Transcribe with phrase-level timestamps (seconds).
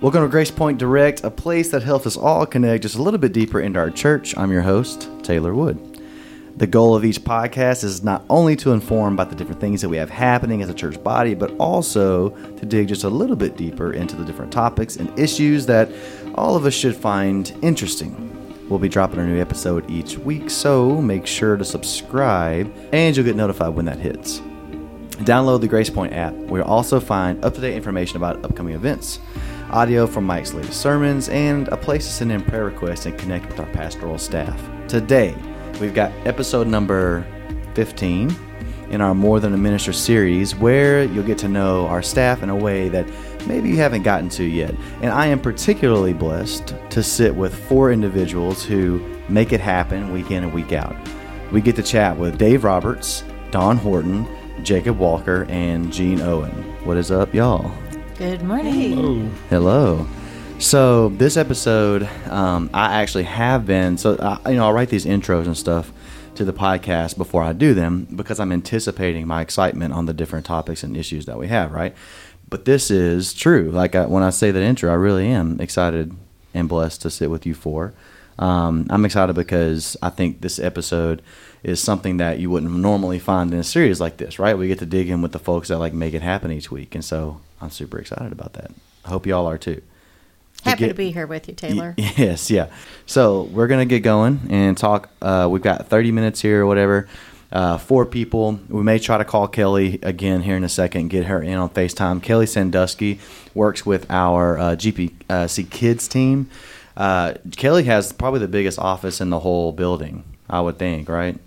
[0.00, 3.18] Welcome to Grace Point Direct, a place that helps us all connect just a little
[3.18, 4.36] bit deeper into our church.
[4.36, 6.00] I'm your host, Taylor Wood.
[6.56, 9.88] The goal of each podcast is not only to inform about the different things that
[9.88, 13.56] we have happening as a church body, but also to dig just a little bit
[13.56, 15.88] deeper into the different topics and issues that
[16.34, 18.28] all of us should find interesting.
[18.68, 23.26] We'll be dropping a new episode each week, so make sure to subscribe and you'll
[23.26, 24.40] get notified when that hits.
[25.22, 28.74] Download the Grace Point app, where you'll also find up to date information about upcoming
[28.74, 29.20] events,
[29.72, 33.46] audio from Mike's latest sermons, and a place to send in prayer requests and connect
[33.48, 34.60] with our pastoral staff.
[34.86, 35.34] Today,
[35.80, 37.26] we've got episode number
[37.74, 38.34] 15
[38.90, 42.50] in our More Than a Minister series, where you'll get to know our staff in
[42.50, 43.08] a way that
[43.46, 44.74] maybe you haven't gotten to yet.
[45.00, 48.98] And I am particularly blessed to sit with four individuals who
[49.30, 50.94] make it happen week in and week out.
[51.50, 54.26] We get to chat with Dave Roberts, Dawn Horton,
[54.62, 56.52] Jacob Walker, and Jean Owen.
[56.84, 57.72] What is up, y'all?
[58.18, 59.34] Good morning.
[59.48, 60.06] Hello.
[60.58, 63.96] So this episode, um, I actually have been.
[63.96, 65.90] So I, you know, I'll write these intros and stuff
[66.34, 70.44] to the podcast before I do them because I'm anticipating my excitement on the different
[70.44, 71.72] topics and issues that we have.
[71.72, 71.94] Right.
[72.48, 73.70] But this is true.
[73.70, 76.14] Like I, when I say that intro, I really am excited
[76.52, 77.94] and blessed to sit with you four.
[78.38, 81.22] Um, I'm excited because I think this episode
[81.62, 84.56] is something that you wouldn't normally find in a series like this, right?
[84.56, 86.94] We get to dig in with the folks that like make it happen each week,
[86.94, 88.70] and so I'm super excited about that.
[89.04, 89.80] I hope y'all are too.
[90.64, 91.94] Happy get- to be here with you, Taylor.
[91.96, 92.66] Y- Yes, yeah.
[93.06, 95.08] So we're gonna get going and talk.
[95.22, 97.08] Uh, we've got 30 minutes here or whatever.
[97.50, 98.58] Uh, four people.
[98.68, 101.08] We may try to call Kelly again here in a second.
[101.08, 102.22] Get her in on Facetime.
[102.22, 103.20] Kelly Sandusky
[103.54, 106.48] works with our uh, GPC Kids team.
[106.96, 110.24] Uh, Kelly has probably the biggest office in the whole building.
[110.48, 111.38] I would think, right?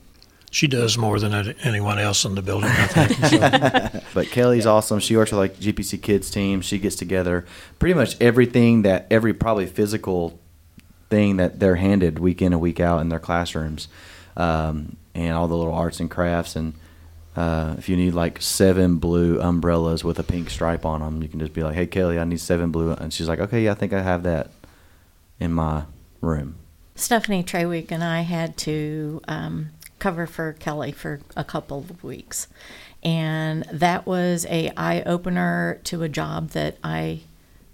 [0.56, 1.34] She does more than
[1.66, 3.26] anyone else in the building, I think.
[3.26, 5.02] So, But Kelly's awesome.
[5.02, 6.62] She works with like GPC Kids team.
[6.62, 7.46] She gets together
[7.78, 10.40] pretty much everything that every probably physical
[11.10, 13.90] thing that they're handed week in and week out in their classrooms,
[14.38, 16.56] um, and all the little arts and crafts.
[16.56, 16.74] And
[17.36, 21.28] uh, if you need like seven blue umbrellas with a pink stripe on them, you
[21.28, 23.74] can just be like, "Hey Kelly, I need seven blue," and she's like, "Okay, yeah,
[23.74, 24.52] I think I have that
[25.38, 25.84] in my
[26.22, 26.56] room."
[26.96, 32.48] Stephanie Treweek and I had to um, cover for Kelly for a couple of weeks,
[33.04, 37.22] and that was a eye opener to a job that I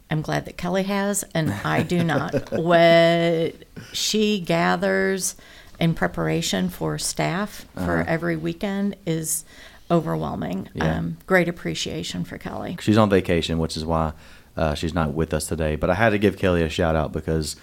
[0.09, 2.51] am glad that Kelly has, and I do not.
[2.51, 3.55] what
[3.93, 5.35] she gathers
[5.79, 9.43] in preparation for staff for every weekend is
[9.89, 10.69] overwhelming.
[10.73, 10.97] Yeah.
[10.97, 12.77] Um, great appreciation for Kelly.
[12.79, 14.13] She's on vacation, which is why
[14.55, 15.75] uh, she's not with us today.
[15.75, 17.55] But I had to give Kelly a shout out because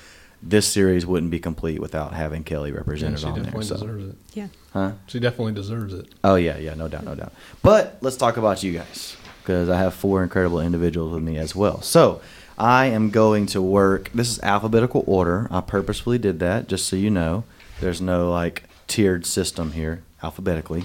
[0.42, 3.44] this series wouldn't be complete without having Kelly represented she on there.
[3.44, 4.16] definitely So, deserves it.
[4.34, 4.46] Yeah.
[4.72, 4.92] huh?
[5.06, 6.06] She definitely deserves it.
[6.22, 7.32] Oh yeah, yeah, no doubt, no doubt.
[7.62, 11.56] But let's talk about you guys because I have four incredible individuals with me as
[11.56, 11.80] well.
[11.82, 12.20] So
[12.58, 14.10] I am going to work.
[14.12, 15.48] This is alphabetical order.
[15.50, 17.44] I purposefully did that just so you know.
[17.80, 20.84] There's no like tiered system here alphabetically.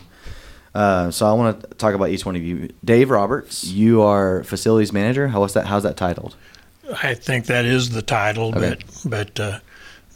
[0.75, 2.69] Uh, so I want to talk about each one of you.
[2.84, 5.28] Dave Roberts, you are facilities manager.
[5.28, 5.68] How was that?
[5.68, 6.36] How's that titled?
[7.02, 8.78] I think that is the title, Okay.
[9.04, 9.60] but but uh,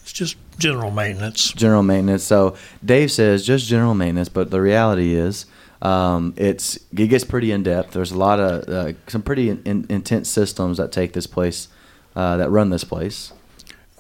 [0.02, 1.52] it's just general maintenance.
[1.54, 2.24] general maintenance.
[2.24, 5.46] So Dave says just general maintenance, but the reality is
[5.82, 7.92] um, it's it gets pretty in depth.
[7.92, 11.70] There's a lot of uh, some pretty in, intense systems that take this place,
[12.16, 13.32] uh, that run this place.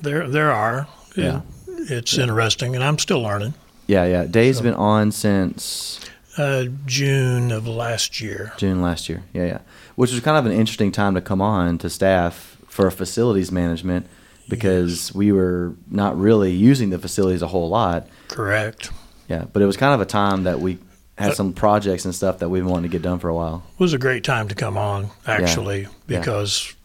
[0.02, 0.88] There there are.
[1.16, 1.42] Yeah.
[1.90, 3.54] It's interesting, and I'm still learning.
[3.86, 4.26] Yeah, yeah.
[4.26, 6.00] Dave's So- been on since
[6.38, 8.52] Uh, June of last year.
[8.58, 9.24] June last year.
[9.34, 9.58] Yeah, yeah.
[9.96, 14.06] Which was kind of an interesting time to come on to staff for facilities management
[14.48, 18.08] because we were not really using the facilities a whole lot.
[18.28, 18.92] Correct.
[19.28, 20.78] Yeah, but it was kind of a time that we
[21.18, 23.34] had Uh, some projects and stuff that we've been wanting to get done for a
[23.34, 23.64] while.
[23.74, 26.20] It was a great time to come on, actually, Yeah.
[26.20, 26.76] because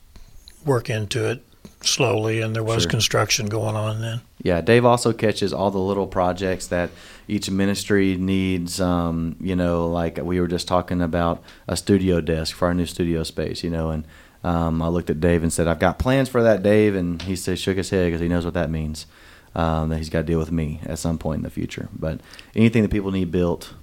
[0.65, 1.45] work into it
[1.83, 2.91] slowly, and there was Sure.
[2.91, 4.23] construction going on then.
[4.43, 6.89] Yeah, Dave also catches all the little projects that
[7.29, 8.81] each ministry needs.
[8.81, 12.87] Um, you know, like we were just talking about a studio desk for our new
[12.87, 13.63] studio space.
[13.63, 14.05] You know, and
[14.45, 17.37] um, I looked at Dave and said, "I've got plans for that, Dave," and he
[17.37, 19.07] said, shook his head because he knows what that means.
[19.55, 21.89] Um, that he's got to deal with me at some point in the future.
[21.97, 22.21] But
[22.57, 23.75] anything that people need built,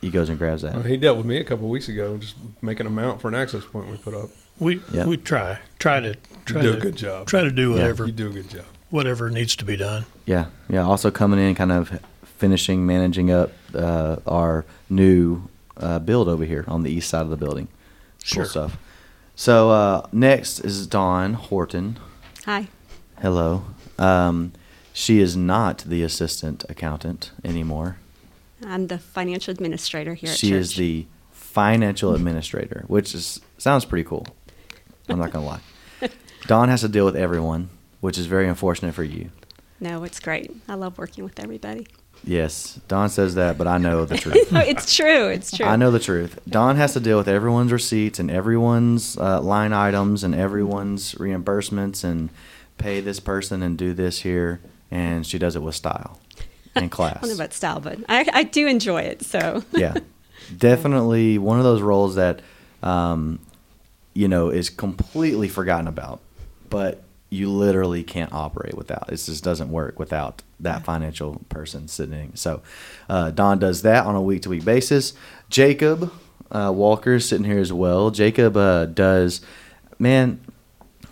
[0.00, 0.72] he goes and grabs that.
[0.72, 3.28] Well, he dealt with me a couple of weeks ago, just making a mount for
[3.28, 4.30] an access point we put up.
[4.58, 5.04] We Yeah.
[5.04, 6.14] we try try to
[6.46, 7.26] try do to a good job.
[7.26, 7.76] try to do Yeah.
[7.82, 8.64] whatever You do a good job.
[8.90, 10.06] whatever needs to be done.
[10.24, 10.84] Yeah, yeah.
[10.84, 12.00] Also coming in, kind of
[12.38, 15.42] finishing, managing up uh, our new
[15.76, 17.66] uh, build over here on the east side of the building.
[17.66, 18.44] Cool Sure.
[18.46, 18.78] stuff.
[19.36, 21.98] So uh, next is Dawn Horton.
[22.44, 22.68] Hi.
[23.20, 23.64] Hello.
[23.98, 24.52] Um,
[24.92, 27.96] she is not the assistant accountant anymore.
[28.64, 34.26] I'm the financial administrator here She is the financial administrator, which is sounds pretty cool.
[35.08, 35.60] I'm not gonna lie.
[36.46, 37.70] Dawn has to deal with everyone,
[38.00, 39.30] which is very unfortunate for you.
[39.80, 40.50] No, it's great.
[40.68, 41.86] I love working with everybody.
[42.26, 44.34] Yes, Dawn says that, but I know the truth.
[44.52, 45.28] No, it's true.
[45.28, 45.66] It's true.
[45.66, 46.38] I know the truth.
[46.48, 52.02] Dawn has to deal with everyone's receipts and everyone's uh, line items and everyone's reimbursements
[52.04, 52.30] and
[52.78, 54.60] pay this person and do this here,
[54.90, 56.18] and she does it with style
[56.74, 57.16] and class.
[57.18, 59.22] I don't know about style, but I, I do enjoy it.
[59.22, 59.94] So yeah,
[60.56, 62.40] definitely one of those roles that
[62.82, 63.38] um,
[64.14, 66.20] you know is completely forgotten about,
[66.70, 67.03] but
[67.34, 69.08] you literally can't operate without.
[69.08, 72.32] It just doesn't work without that financial person sitting.
[72.34, 72.62] So
[73.08, 75.14] uh, Dawn does that on a week to week basis.
[75.50, 76.12] Jacob
[76.50, 76.72] uh,
[77.06, 78.10] is sitting here as well.
[78.10, 79.40] Jacob uh, does,
[79.98, 80.40] man.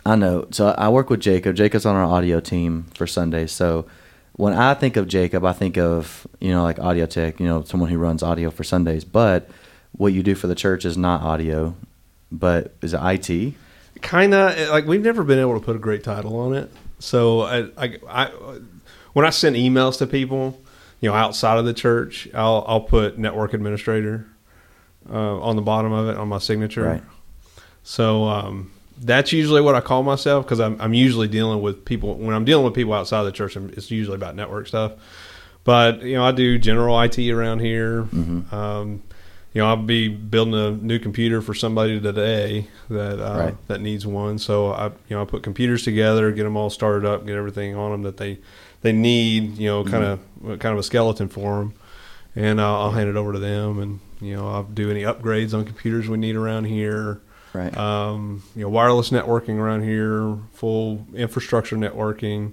[0.05, 0.47] I know.
[0.51, 1.57] So I work with Jacob.
[1.57, 3.53] Jacob's on our audio team for Sundays.
[3.53, 3.87] So
[4.35, 7.63] when I think of Jacob, I think of you know like audio tech, you know
[7.63, 9.05] someone who runs audio for Sundays.
[9.05, 9.49] But
[9.93, 11.75] what you do for the church is not audio,
[12.31, 13.55] but is it IT?
[14.01, 16.73] Kind of like we've never been able to put a great title on it.
[16.99, 18.31] So I, I, I,
[19.13, 20.61] when I send emails to people,
[21.01, 24.27] you know, outside of the church, I'll I'll put network administrator
[25.11, 26.85] uh, on the bottom of it on my signature.
[26.85, 27.03] Right.
[27.83, 32.15] So um, that's usually what I call myself because I'm I'm usually dealing with people
[32.15, 33.57] when I'm dealing with people outside of the church.
[33.57, 34.93] It's usually about network stuff.
[35.65, 38.03] But you know, I do general IT around here.
[38.05, 38.55] Mm-hmm.
[38.55, 39.03] Um,
[39.55, 43.69] you know, I'll be building a new computer for somebody today that uh, Right.
[43.69, 44.39] that needs one.
[44.39, 47.77] So I, you know, I put computers together, get them all started up, get everything
[47.77, 48.39] on them that they
[48.81, 49.59] they need.
[49.59, 51.75] You know, kind of kind of a skeleton for them,
[52.35, 53.79] and uh, I'll hand it over to them.
[53.79, 57.21] And you know, I'll do any upgrades on computers we need around here.
[57.53, 57.77] Right.
[57.77, 62.53] Um, you know, wireless networking around here, full infrastructure networking.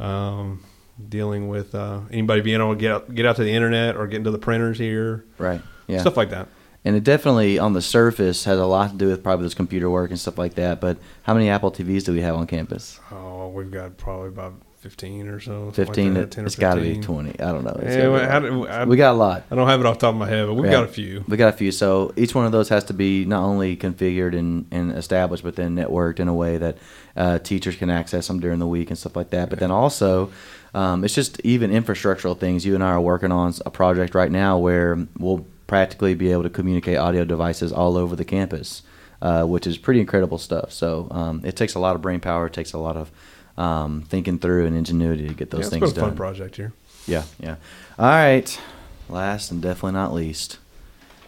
[0.00, 0.64] Um,
[1.08, 4.06] dealing with uh, anybody being able to get out, get out to the internet or
[4.06, 5.60] get into the printers here, right.
[5.86, 6.00] Yeah.
[6.00, 6.48] stuff like that.
[6.84, 9.88] And it definitely, on the surface, has a lot to do with probably this computer
[9.88, 10.80] work and stuff like that.
[10.80, 12.98] But how many Apple TVs do we have on campus?
[13.12, 15.70] Oh, we've got probably about fifteen or so.
[15.72, 16.14] something like 15?
[16.14, 17.38] that, it's got to be 20.
[17.38, 17.78] I don't know.
[17.80, 19.44] Yeah, gotta well, a do- I- we got a lot.
[19.48, 20.72] I don't have it off the top of my head, but we've Yeah.
[20.72, 21.24] got a few.
[21.28, 21.70] We got a few.
[21.70, 25.54] So each one of those has to be not only configured and, and established, but
[25.54, 26.78] then networked in a way that
[27.16, 29.50] uh, teachers can access them during the week and stuff like that.
[29.50, 30.32] But then also,
[30.74, 32.66] um, it's just even infrastructural things.
[32.66, 36.42] You and I are working on a project right now where we'll practically be able
[36.42, 38.82] to communicate audio devices all over the campus,
[39.22, 40.70] uh, which is pretty incredible stuff.
[40.70, 42.44] So um, it takes a lot of brain power.
[42.44, 43.10] It takes a lot of
[43.56, 46.10] um, thinking through and ingenuity to get those yeah, it's things been a done.
[46.10, 46.74] fun project here.
[47.06, 47.56] Yeah, yeah.
[47.98, 48.60] All right.
[49.08, 50.58] Last and definitely not least,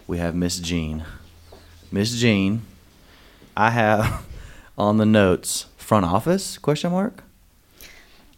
[0.07, 1.05] we have Miss Jean.
[1.91, 2.67] Miss Jean,
[3.57, 4.27] I have
[4.77, 7.25] on the notes front office question mark.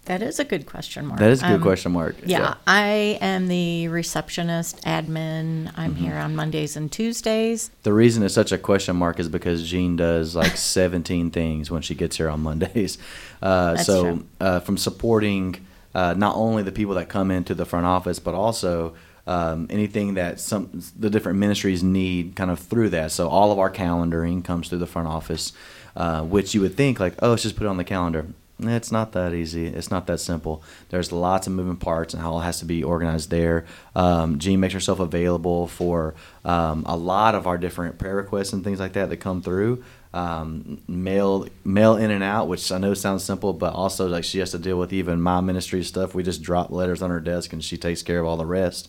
[0.07, 1.19] That is a good question mark.
[1.21, 2.17] That is a good Um, question mark.
[2.25, 5.73] Yeah, I am the receptionist admin.
[5.77, 6.05] I'm Mm-hmm.
[6.05, 7.71] here on Mondays and Tuesdays.
[7.83, 11.83] The reason it's such a question mark is because Jean does like 17 things when
[11.83, 12.99] she gets here on Mondays.
[13.43, 14.27] Uh, That's so true.
[14.41, 15.57] uh, from supporting
[15.95, 18.95] uh, not only the people that come into the front office, but also
[19.27, 23.13] um, anything that some the different ministries need kind of through that.
[23.13, 25.53] So all of our calendaring comes through the front office,
[25.97, 28.27] uh, which you would think like, oh, it's just put it on the calendar.
[28.59, 29.67] It's not that easy.
[29.67, 30.63] It's not that simple.
[30.89, 33.67] There's lots of moving parts, and how it has to be organized there.
[33.95, 36.15] Um, Jean makes herself available for
[36.45, 39.85] um, a lot of our different prayer requests and things like that that come through.
[40.15, 44.39] Um, mail, mail in and out, which I know sounds simple, but also like she
[44.39, 46.15] has to deal with even my ministry stuff.
[46.15, 48.89] We just drop letters on her desk, and she takes care of all the rest.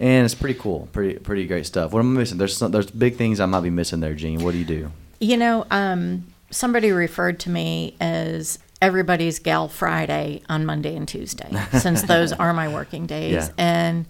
[0.00, 1.92] And it's pretty cool, pretty pretty great stuff.
[1.92, 2.38] What am I missing?
[2.38, 4.42] There's some, there's big things I might be missing there, Jean.
[4.42, 4.90] What do you do?
[5.20, 11.50] You know, um, somebody referred to me as everybody's gal Friday on Monday and Tuesday,
[11.78, 13.32] since those are my working days.
[13.32, 13.48] Yeah.
[13.58, 14.06] And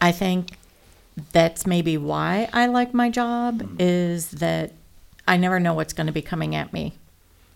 [0.00, 0.50] I think
[1.32, 3.76] that's maybe why I like my job Mm-hmm.
[3.78, 4.72] is that
[5.26, 6.94] I never know what's going to be coming at me.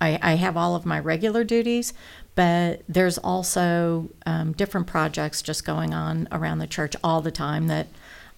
[0.01, 1.95] I, I have all of my regular duties,
[2.35, 7.69] but there's also um, different projects just going on around the church all the time
[7.69, 7.87] that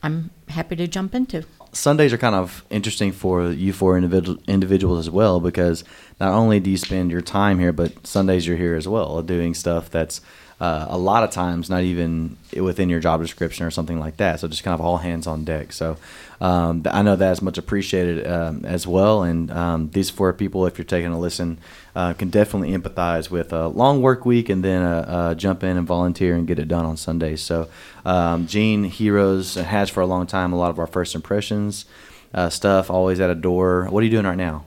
[0.02, 1.44] I'm happy to jump into.
[1.72, 5.82] Sundays are kind of interesting for you for individual individuals as well because
[6.20, 9.54] not only do you spend your time here, but Sundays you're here as well, doing
[9.54, 10.20] stuff that's
[10.60, 14.38] uh, a lot of times not even within your job description or something like that.
[14.38, 15.72] So just kind of all hands on deck.
[15.72, 15.96] So
[16.40, 19.24] um, I know that is much appreciated um, as well.
[19.24, 21.58] And um, these four people, if you're taking a listen,
[21.96, 25.76] uh, can definitely empathize with a long work week and then uh, uh, jump in
[25.76, 27.42] and volunteer and get it done on Sundays.
[27.42, 27.68] So
[28.04, 31.84] um, Jean Heroes has for a long time a lot of our first impressions
[32.32, 33.86] uh, stuff, always at a door.
[33.90, 34.64] What are you doing right now?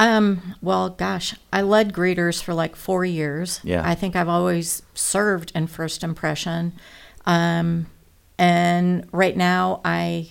[0.00, 3.60] Um, well, gosh, I led greeters for like four years.
[3.62, 3.86] Yeah.
[3.88, 6.72] I think I've always served in first impression.
[7.26, 7.86] Um,
[8.38, 10.30] and right now I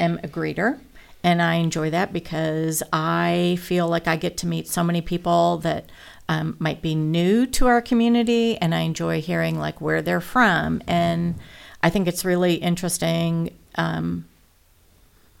[0.00, 0.80] am a greeter
[1.22, 5.58] and I enjoy that because I feel like I get to meet so many people
[5.58, 5.90] that
[6.28, 10.82] um, might be new to our community, and I enjoy hearing like where they're from.
[10.86, 11.36] And
[11.82, 13.56] I think it's really interesting.
[13.76, 14.26] Um,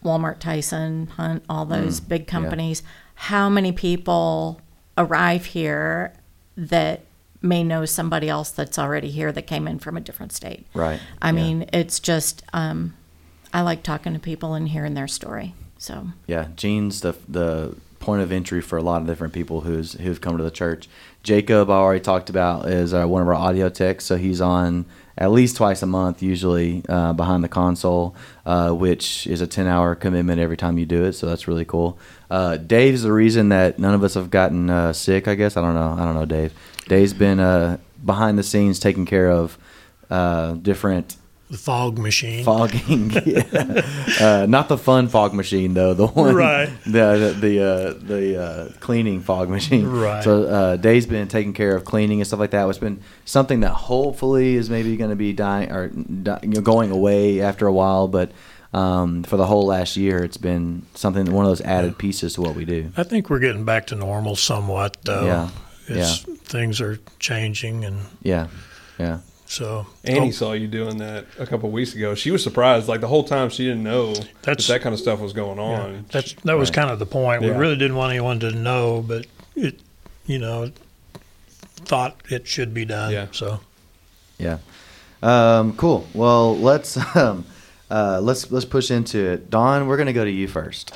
[0.04, 2.26] Walmart, Tyson, Hunt, all those Mm, big
[2.74, 2.80] yeah.
[3.16, 4.60] How many people
[4.96, 6.12] arrive here
[6.56, 7.00] that
[7.42, 10.66] may know somebody else that's already here that came in from a different state?
[10.74, 11.00] Right.
[11.20, 11.32] I Yeah.
[11.32, 12.94] mean, it's just um,
[13.52, 15.54] I like talking to people and hearing their story.
[15.78, 19.94] So Yeah, Jean's the the point of entry for a lot of different people who's
[19.94, 20.88] who've come to the church.
[21.22, 24.84] Jacob, I already talked about, is uh, one of our audio techs, so he's on
[25.18, 29.66] at least twice a month, usually uh, behind the console, uh, which is a ten
[29.66, 31.14] hour commitment every time you do it.
[31.14, 31.98] So that's really cool.
[32.30, 35.26] Uh, Dave's the reason that none of us have gotten uh, sick.
[35.28, 35.96] I guess I don't know.
[35.98, 36.52] I don't know, Dave.
[36.88, 39.58] Dave's been uh, behind the scenes taking care of
[40.10, 41.16] uh, different
[41.48, 42.44] The fog machine.
[42.44, 43.10] fogging.
[43.24, 43.82] yeah.
[44.20, 45.94] uh, not the fun fog machine though.
[45.94, 46.68] The one, Right.
[46.84, 49.86] The the the, uh, the uh, cleaning fog machine.
[49.86, 50.24] Right.
[50.24, 52.68] So uh, Dave's been taking care of cleaning and stuff like that.
[52.68, 56.90] It's been something that hopefully is maybe going to be dying or you know, going
[56.90, 58.32] away after a while, but.
[58.72, 62.42] Um, for the whole last year, it's been something one of those added pieces to
[62.42, 62.90] what we do.
[62.94, 65.24] I think we're getting back to normal somewhat, though.
[65.24, 65.48] Yeah,
[65.86, 68.48] It's, Things are changing, and Yeah,
[68.98, 72.14] yeah, so Annie Oh, saw you doing that a couple of weeks ago.
[72.14, 72.88] She was surprised.
[72.88, 75.58] Like the whole time, she didn't know that That's- that kind of stuff was going
[75.58, 76.04] yeah, on.
[76.10, 76.74] that's that was Right.
[76.76, 77.42] kind of the point.
[77.42, 77.52] Yeah.
[77.52, 79.80] We really didn't want anyone to know, but it,
[80.26, 80.70] you know,
[81.84, 83.12] thought it should be done.
[83.12, 83.26] Yeah.
[83.32, 83.60] So
[84.38, 84.58] yeah.
[85.22, 86.06] Um, cool.
[86.14, 87.46] Well, let's um,
[87.90, 89.50] uh, let's let's push into it.
[89.50, 90.92] Dawn, we're gonna go to you first.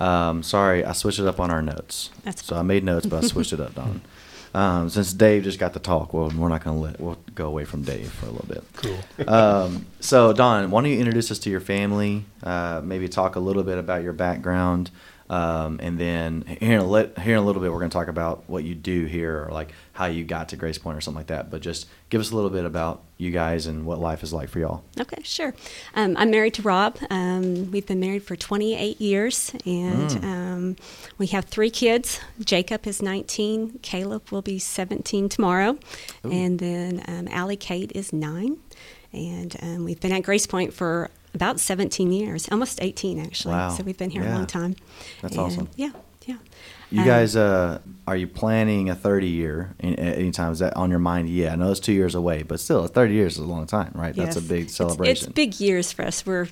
[0.00, 2.10] Um, sorry, I switched it up on our notes.
[2.24, 4.00] That's so I made notes, but I switched it up, Dawn.
[4.54, 7.64] Um, since Dave just got to talk, well, we're not gonna let we'll go away
[7.64, 8.64] from Dave for a little bit.
[8.76, 8.98] cool.
[9.28, 12.24] Um, so Dawn, why don't you introduce us to your family?
[12.42, 14.90] Uh, maybe talk a little bit about your background,
[15.30, 17.94] um, and then here in, a lit, here in a little bit, we're going to
[17.96, 21.00] talk about what you do here, or like how you got to Grace Point or
[21.00, 21.50] something like that.
[21.50, 24.48] But just give us a little bit about you guys and what life is like
[24.50, 24.82] for y'all.
[25.00, 25.54] Okay, sure.
[25.94, 26.98] Um, I'm married to Rob.
[27.10, 30.24] Um, we've been married for 28 years, and Mm.
[30.24, 30.76] um,
[31.18, 32.20] we have three kids.
[32.44, 33.78] Jacob is 19.
[33.82, 35.78] Caleb will be 17 tomorrow,
[36.26, 36.30] Ooh.
[36.32, 38.58] and then um, Allie Kate is nine.
[39.12, 43.54] And um, we've been at Grace Point for about 17 years, almost 18 actually.
[43.54, 43.70] Wow.
[43.70, 44.34] So we've been here Yeah.
[44.34, 44.76] a long time.
[45.22, 45.68] That's And, awesome.
[45.76, 45.90] Yeah,
[46.26, 46.36] yeah.
[46.90, 50.52] You Um, guys, uh, are you planning a 30 year in, at any time?
[50.52, 51.28] Is that on your mind?
[51.28, 53.90] Yeah, I know it's two years away, but still, 30 years is a long time,
[53.94, 54.14] right?
[54.14, 54.26] Yes.
[54.34, 55.26] That's a big It's- celebration.
[55.28, 56.24] It's, big years for us.
[56.24, 56.48] We're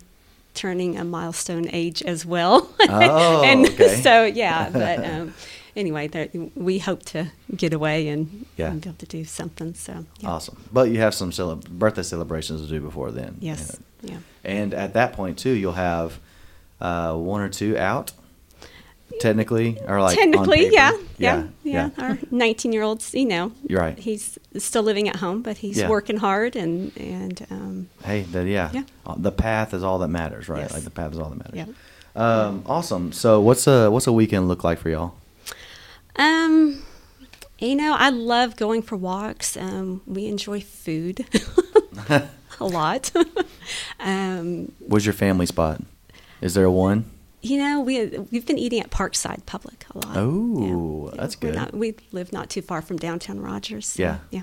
[0.55, 2.69] turning a milestone age as well.
[2.89, 4.01] Oh, and okay.
[4.03, 5.35] so yeah, but um,
[5.77, 8.71] anyway, there, we hope to get away and, Yeah.
[8.71, 9.75] and be able to do something.
[9.75, 10.29] So yeah.
[10.31, 10.57] Awesome.
[10.73, 13.37] But you have some cele- birthday celebrations to do before then.
[13.41, 13.79] Yes.
[14.03, 14.11] Yeah.
[14.13, 14.19] Yeah.
[14.45, 16.19] And at that point too, you'll have
[16.81, 18.11] uh, one or two out,
[19.21, 22.05] technically, or like Technically, yeah, yeah, yeah, yeah.
[22.05, 23.99] Our 19 year old's, you know, You're right.
[23.99, 28.71] he's still living at home, but he's working hard and and um, Hey, the, yeah,
[28.73, 28.83] Yeah.
[29.07, 30.63] Uh, the path is all that matters, right?
[30.63, 30.73] Yes.
[30.75, 31.55] Like the path is all that matters.
[31.55, 31.67] yeah.
[32.15, 33.13] Um, awesome.
[33.13, 35.15] So, what's a what's a weekend look like for y'all?
[36.17, 36.83] Um,
[37.59, 39.57] you know, I love going for walks.
[39.57, 41.25] Um, we enjoy food
[42.09, 42.29] a
[42.61, 43.11] lot.
[44.01, 45.81] um, What's your family spot?
[46.41, 47.07] Is there one?
[47.45, 50.17] you know, we we've been eating at Parkside Public a lot.
[50.17, 51.57] Oh, that's good.
[51.57, 53.87] Not, we live not too far from downtown Rogers.
[53.89, 54.19] so, Yeah.
[54.31, 54.43] yeah,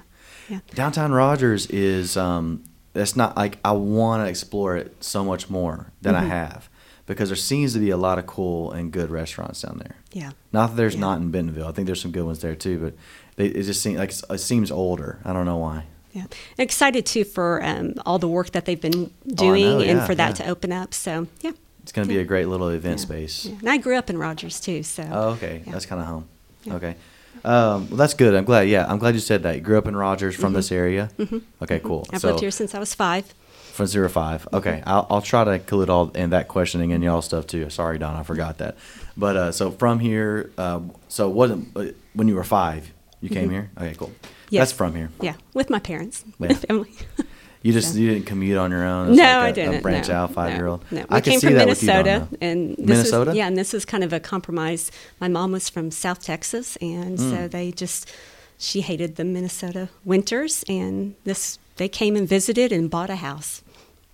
[0.49, 0.59] yeah.
[0.75, 2.61] Downtown Rogers is um
[2.91, 6.27] that's not like I want to explore it so much more than I Mhm.
[6.29, 6.68] have
[7.09, 9.95] because there seems to be a lot of cool and good restaurants down there.
[10.13, 10.31] Yeah.
[10.53, 11.01] Not that there's Yeah.
[11.01, 11.67] not in Bentonville.
[11.67, 12.93] I think there's some good ones there too, but
[13.35, 15.19] they, it just seems like it seems older.
[15.25, 15.85] I don't know why.
[16.13, 16.25] Yeah,
[16.57, 20.39] excited too for um, all the work that they've been Oh, doing and for that
[20.39, 20.45] yeah.
[20.45, 20.93] to open up.
[20.93, 21.51] So yeah,
[21.83, 23.45] It's going to be a great little event yeah, space.
[23.45, 23.55] yeah.
[23.59, 25.63] And I grew up in Rogers too, so Oh, okay.
[25.65, 25.71] yeah.
[25.73, 26.25] That's kind of home.
[26.63, 26.75] Yeah.
[26.75, 26.95] Okay.
[27.43, 28.35] Um, well, that's good.
[28.35, 28.67] I'm glad.
[28.69, 29.55] Yeah, I'm glad you said that.
[29.55, 30.55] You grew up in Rogers from Mhm.
[30.57, 31.09] this area.
[31.17, 31.41] Mhm.
[31.61, 32.05] Okay, cool.
[32.11, 33.33] I've so lived here since I was five.
[33.79, 34.45] From zero five.
[34.51, 37.69] Okay, I'll, I'll try to include all in that questioning and y'all stuff too.
[37.69, 38.75] Sorry, Dawn, I forgot that.
[39.15, 43.48] But uh, so from here, uh, so wasn't uh, when you were five, you came
[43.48, 43.51] Mhm.
[43.53, 43.71] here.
[43.77, 44.12] Okay, cool.
[44.50, 44.62] Yes.
[44.69, 45.12] That's from here.
[45.21, 46.48] Yeah, with my parents, Yeah.
[46.50, 46.91] my family.
[47.62, 49.09] You just So- you didn't commute on your own.
[49.09, 49.81] It's no, like a- I A didn't.
[49.81, 50.81] branch no, out five year old.
[50.91, 51.05] No, no.
[51.09, 53.31] I we can came see from with you, Minnesota, and this Minnesota?
[53.31, 54.91] Is, yeah, and this is kind of a compromise.
[55.21, 57.29] My mom was from South Texas, and Mm.
[57.31, 58.09] so they just
[58.57, 63.62] she hated the Minnesota winters, and this they came and visited and bought a house,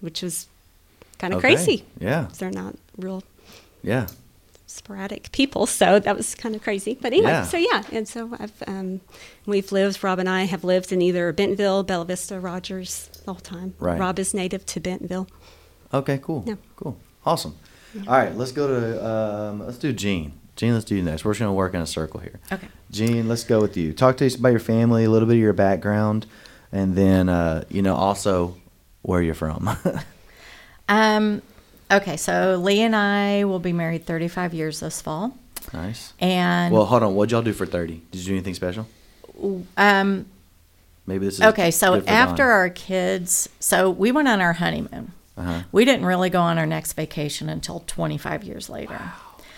[0.05, 0.47] which was
[1.19, 1.55] kind of Okay.
[1.55, 1.83] crazy.
[1.99, 3.23] Yeah, They're not real
[3.83, 4.07] yeah.
[4.67, 6.97] sporadic people, so that was kind of crazy.
[7.01, 7.43] But anyway, Yeah.
[7.43, 9.01] so yeah, and so I've um,
[9.45, 10.03] we've lived.
[10.03, 13.73] Rob and I have lived in either Bentonville, Bella Vista, Rogers all the whole time.
[13.79, 13.99] Right.
[13.99, 15.27] Rob is native to Bentonville.
[15.93, 16.43] Okay, cool.
[16.47, 16.55] Yeah.
[16.75, 16.97] Cool.
[17.25, 17.55] Awesome.
[18.07, 20.33] All right, let's go to um, let's do Jean.
[20.57, 21.23] Jean, let's do you next.
[21.25, 22.39] We're just gonna work in a circle here.
[22.51, 22.67] Okay.
[22.91, 23.93] Jean, let's go with you.
[23.93, 26.25] Talk to us about your family, a little bit of your background,
[26.71, 28.55] and then uh, you know also
[29.05, 29.69] where you're from.
[30.87, 31.41] Um,
[31.91, 35.35] okay, so Lee and I will be married 35 years this fall,
[35.73, 36.13] nice.
[36.19, 37.15] and Well, hold on.
[37.15, 38.03] What'd y'all do for thirty?
[38.11, 38.87] Did you do anything special?
[39.77, 40.27] um,
[41.07, 41.71] Maybe this is okay.
[41.71, 42.51] So after Don.
[42.51, 45.11] our kids, so we went on our honeymoon.
[45.37, 45.63] Uh-huh.
[45.71, 49.01] We didn't really go on our next vacation until 25 years later.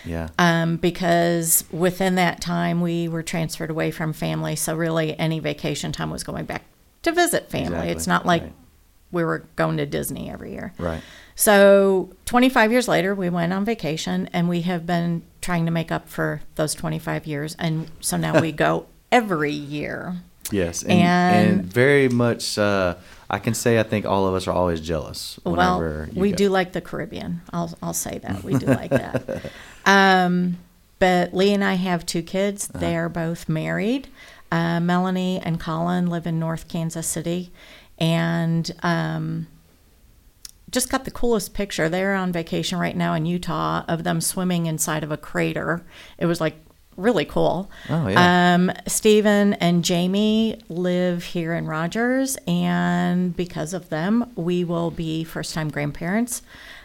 [0.04, 5.38] yeah, Um, because within that time we were transferred away from family, so really any
[5.40, 6.64] vacation time was going back
[7.02, 7.66] to visit family.
[7.68, 8.52] Exactly, It's not like right.
[9.10, 10.72] We were going to Disney every year.
[10.78, 11.02] right.
[11.34, 15.92] So 25 years later, we went on vacation, and we have been trying to make
[15.92, 20.16] up for those 25 years, and so now we go every year.
[20.50, 22.58] Yes, and, and, And- very much.
[22.58, 22.96] Uh,
[23.30, 25.38] I can say I think all of us are always jealous.
[25.44, 26.36] Well, you we go.
[26.36, 27.42] do like the Caribbean.
[27.52, 29.52] I'll I'll say that we do like that.
[29.86, 30.58] Um,
[30.98, 32.68] but Lee and I have two kids.
[32.68, 32.78] Uh-huh.
[32.80, 34.08] They are both married.
[34.52, 37.50] Uh, Melanie and Colin live in North Kansas City,
[37.98, 39.46] and um,
[40.70, 41.88] just got the coolest picture.
[41.88, 45.84] They're on vacation right now in Utah of them swimming inside of a crater.
[46.18, 46.56] It was like
[46.96, 47.70] really cool.
[47.88, 48.54] Oh, yeah.
[48.54, 55.24] Um, Stephen and Jamie live here in Rogers, and because of them, we will be
[55.24, 56.42] first time grandparents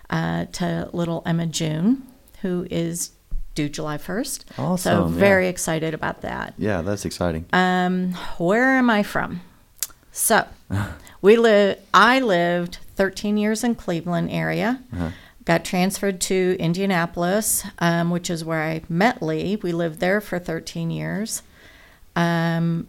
[0.10, 2.03] uh, to little Emma June,
[2.41, 3.12] who is
[3.55, 4.46] due July 1st.
[4.55, 5.20] so, Awesome, yeah.
[5.20, 6.53] very excited about that.
[6.58, 7.46] Yeah, that's exciting.
[7.53, 9.41] Um, where am I from?
[10.15, 10.46] So,
[11.22, 11.79] we live.
[11.93, 14.79] I lived 13 years in Cleveland area.
[14.93, 15.10] Uh-huh.
[15.43, 19.55] Got transferred to Indianapolis, um, which is where I met Lee.
[19.58, 21.41] We lived there for 13 years.
[22.15, 22.88] Um,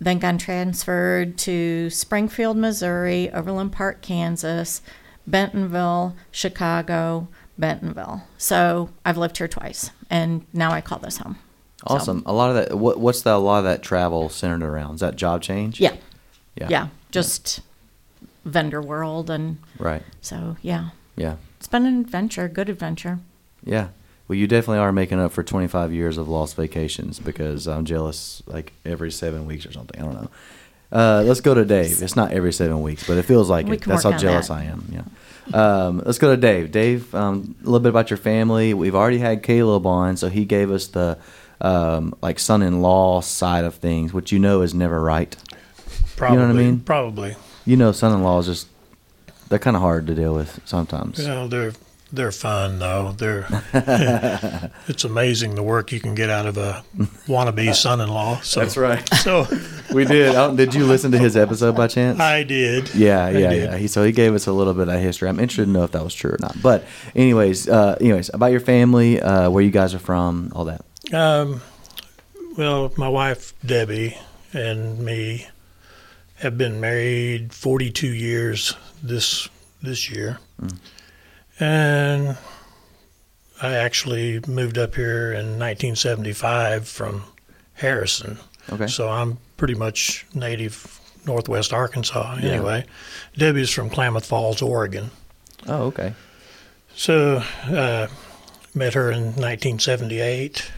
[0.00, 4.82] then got transferred to Springfield, Missouri, Overland Park, Kansas,
[5.28, 7.28] Bentonville, Chicago,
[7.58, 8.24] Bentonville.
[8.38, 11.36] So I've lived here twice, and now I call this home.
[11.86, 12.22] So- Awesome.
[12.26, 12.76] A lot of that.
[12.76, 14.96] What, what's the, a lot of that travel centered around?
[14.96, 15.80] Is that job change?
[15.80, 15.94] Yeah.
[16.60, 16.66] Yeah.
[16.68, 17.60] yeah, just
[18.44, 20.02] vendor world and Right.
[20.20, 21.36] so yeah Yeah.
[21.58, 23.18] it's been an adventure good adventure
[23.64, 23.88] Yeah.
[24.28, 28.42] Well, you definitely are making up for 25 years of lost vacations because I'm jealous
[28.46, 30.00] like every seven weeks or something.
[30.00, 30.30] I don't know.
[30.92, 32.00] Uh, let's go to Dave.
[32.00, 33.82] It's not every seven weeks, but it feels like We it.
[33.82, 34.54] That's how jealous that.
[34.54, 34.84] I am.
[34.92, 35.02] Yeah.
[35.52, 36.70] Um, let's go to Dave.
[36.70, 38.72] Dave, um, a little bit about your family.
[38.72, 41.18] We've already had Caleb on, so he gave us the
[41.60, 45.36] um, like son-in-law side of things, which you know is never right.
[46.20, 46.80] Probably, know what I mean?
[46.80, 47.36] Probably.
[47.66, 48.68] You know, son-in-laws just
[49.48, 51.18] they're kind of hard to deal with sometimes.
[51.18, 51.72] You know, they're
[52.12, 53.12] they're fun though.
[53.16, 53.46] They're
[54.88, 56.84] it's amazing the work you can get out of a
[57.26, 58.40] wannabe son-in-law.
[58.40, 59.08] So, That's right.
[59.18, 59.46] So
[59.94, 60.30] We did.
[60.30, 62.18] I don't- Did you listen to his episode by chance?
[62.20, 62.92] I did.
[62.94, 63.62] Yeah, yeah, did.
[63.70, 63.76] yeah.
[63.76, 65.28] He, so he gave us a little bit of history.
[65.28, 66.56] I'm interested to know if that was true or not.
[66.62, 70.84] But anyways, uh, anyways, about your family, uh, where you guys are from, all that.
[71.14, 71.60] Um,
[72.56, 74.16] well, my wife Debbie
[74.52, 75.46] and me
[76.40, 79.48] have been married 42 years this
[79.82, 80.38] this year,
[81.58, 82.36] and
[83.62, 87.24] I actually moved up here in 1975 from
[87.74, 88.38] Harrison.
[88.72, 88.86] Okay.
[88.86, 92.38] So I'm pretty much native Northwest Arkansas.
[92.40, 92.50] Yeah.
[92.50, 92.84] Anyway,
[93.36, 95.10] Debbie's from Klamath Falls, Oregon.
[95.66, 96.14] Oh, okay.
[96.94, 98.06] So uh,
[98.74, 100.70] met her in 1978.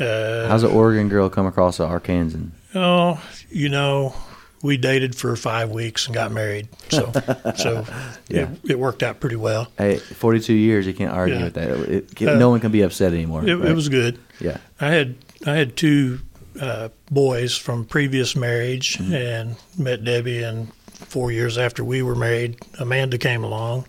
[0.00, 2.50] Uh, How's an Oregon girl come across an Arkansan?
[2.74, 4.14] Oh, you know,
[4.62, 6.68] we dated for five weeks and got married.
[6.88, 7.10] So,
[7.56, 7.84] so
[8.28, 8.42] Yeah.
[8.64, 9.68] it, it worked out pretty well.
[9.76, 11.44] Hey, 42 years, you can't argue Yeah.
[11.44, 11.68] with that.
[11.70, 13.44] It, it, Uh, no one can be upset anymore.
[13.44, 13.74] It, right?
[13.74, 14.18] was good.
[14.40, 14.58] Yeah.
[14.80, 15.14] I had
[15.46, 16.20] I had two
[16.60, 19.14] uh, boys from previous marriage Mm-hmm.
[19.14, 23.86] and met Debbie, and four years after we were married, Amanda came along,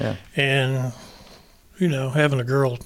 [0.00, 0.16] Yeah.
[0.36, 0.92] and
[1.78, 2.78] you know, having a girl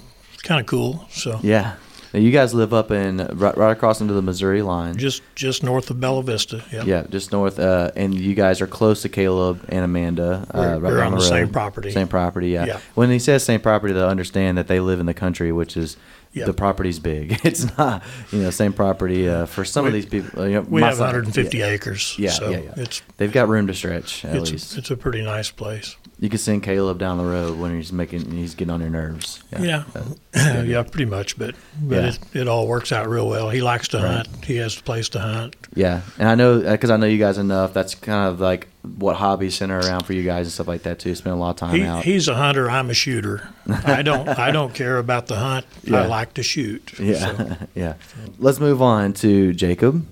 [0.45, 1.07] kind of cool.
[1.11, 1.75] So Yeah.
[2.13, 4.97] Now, you guys live up in right, right across into the Missouri line.
[4.97, 6.63] just just north of Bella Vista.
[6.73, 6.85] Yeah.
[6.85, 7.59] Yeah, just north.
[7.59, 10.47] Uh, and you guys are close to Caleb and Amanda.
[10.51, 11.91] Uh, We're- right we're on the, the same property.
[11.91, 12.49] Same property.
[12.51, 12.65] Yeah.
[12.67, 12.81] Yeah.
[12.95, 15.97] When he says same property, they'll understand that they live in the country, which is
[16.33, 16.47] Yeah.
[16.47, 17.39] the property's big.
[17.45, 20.47] It's not, you know, same property uh, for some of these people.
[20.47, 21.67] You know, We have side- 150 yeah.
[21.67, 22.15] acres.
[22.19, 22.73] Yeah, so yeah, yeah.
[22.77, 24.77] It's They've got room to stretch at it's least.
[24.77, 25.97] a, it's a pretty nice place.
[26.21, 29.43] You can send Caleb down the road when he's making he's getting on your nerves.
[29.59, 31.39] Yeah, Uh, yeah, pretty much.
[31.39, 32.09] But but Yeah.
[32.09, 33.51] it, it all works out real well.
[33.51, 34.27] He likes to Right.
[34.27, 34.45] hunt.
[34.45, 35.55] He has a place to hunt.
[35.75, 36.01] yeah.
[36.19, 37.73] And I know because I know you guys enough.
[37.73, 40.99] That's kind of like what hobbies center around for you guys and stuff like that
[40.99, 41.15] too.
[41.15, 42.05] Spend a lot of time He, out.
[42.05, 42.69] he's a hunter.
[42.71, 43.49] I'm a shooter.
[43.85, 45.67] I don't I don't care about the hunt.
[45.85, 46.03] Yeah.
[46.03, 46.93] I like to shoot.
[46.99, 47.95] Yeah, So, yeah.
[48.39, 50.05] Let's move on to Jacob.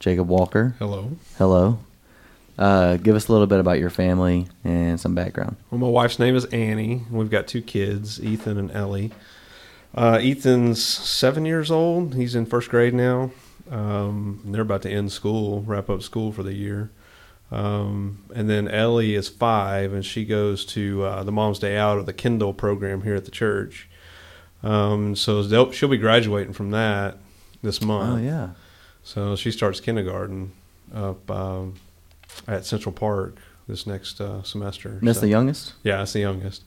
[0.00, 0.74] Jacob Walker.
[0.78, 1.10] Hello.
[1.38, 1.80] Hello.
[2.58, 5.56] Uh, give us a little bit about your family and some background.
[5.70, 7.02] Well, my wife's name is Annie.
[7.10, 9.12] We've got two kids, Ethan and Ellie.
[9.94, 12.14] Uh, Ethan's seven years old.
[12.14, 13.30] He's in first grade now.
[13.70, 16.90] Um, they're about to end school, wrap up school for the year.
[17.50, 21.96] Um, and then Ellie is five, and she goes to uh, the Mom's Day Out
[21.96, 23.88] or the Kindle program here at the church.
[24.62, 27.18] Um, so she'll be graduating from that
[27.62, 28.18] this month.
[28.18, 28.50] Oh yeah,
[29.02, 30.52] So she starts kindergarten
[30.94, 31.74] up um,
[32.46, 34.90] at Central Park this next uh, semester.
[34.90, 35.72] and that's So- the youngest.
[35.82, 36.62] yeah, that's the youngest.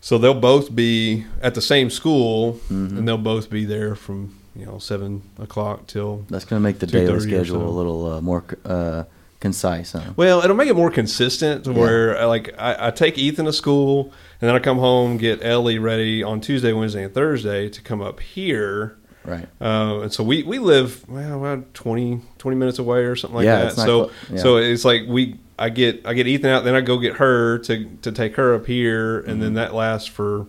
[0.00, 2.98] So they'll both be at the same school, Mhm.
[2.98, 6.24] and they'll both be there from you know seven o'clock till.
[6.30, 7.66] That's going to make the daily schedule so.
[7.66, 9.04] a little uh, more uh,
[9.40, 9.92] concise.
[9.92, 10.12] Huh?
[10.16, 11.72] Well, it'll make it more consistent Yeah.
[11.72, 15.44] where uh, like I, I take Ethan to school, and then I come home get
[15.44, 18.96] Ellie ready on Tuesday, Wednesday, and Thursday to come up here.
[19.26, 19.46] Right.
[19.60, 23.44] Uh, and so we, we live well about 20, 20 minutes away or something like
[23.44, 23.72] Yeah, that.
[23.74, 24.38] So yeah.
[24.38, 27.58] so it's like we I get I get Ethan out, then I go get her
[27.60, 29.40] to to take her up here, and Mm-hmm.
[29.40, 30.46] then that lasts for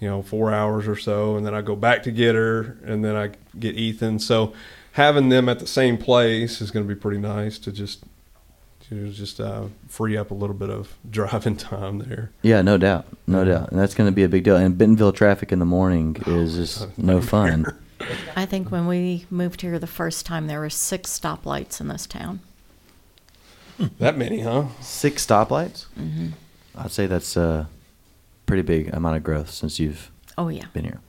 [0.00, 3.04] you know four hours or so, and then I go back to get her, and
[3.04, 4.18] then I get Ethan.
[4.18, 4.52] So
[4.92, 8.04] having them at the same place is going to be pretty nice to just
[8.88, 12.30] to just uh, free up a little bit of driving time there.
[12.42, 14.56] Yeah, no doubt, no doubt, and that's going to be a big deal.
[14.56, 17.64] And Bentonville traffic in the morning is just no fun.
[18.36, 22.06] I think when we moved here the first time, there were six stoplights in this
[22.06, 22.40] town.
[23.98, 24.66] That many, huh?
[24.80, 25.86] Six stoplights.
[25.98, 26.28] Mm-hmm.
[26.76, 27.68] I'd say that's a
[28.46, 30.64] pretty big amount of growth since you've Oh yeah.
[30.72, 31.00] been here.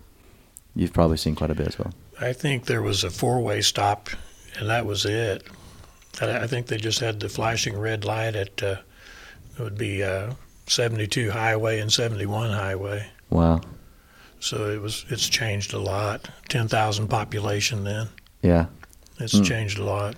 [0.75, 1.93] You've probably seen quite a bit as well.
[2.19, 4.09] I think there was a four-way stop,
[4.59, 5.43] and that was it.
[6.21, 8.77] I I think they just had the flashing red light at uh,
[9.57, 10.33] it would be uh,
[10.67, 13.07] 72 highway and 71 highway.
[13.29, 13.61] Wow.
[14.39, 16.29] So it was it's changed a lot.
[16.49, 18.07] 10,000 population then.
[18.41, 18.67] Yeah.
[19.19, 19.43] It's Hmm.
[19.43, 20.15] changed a lot.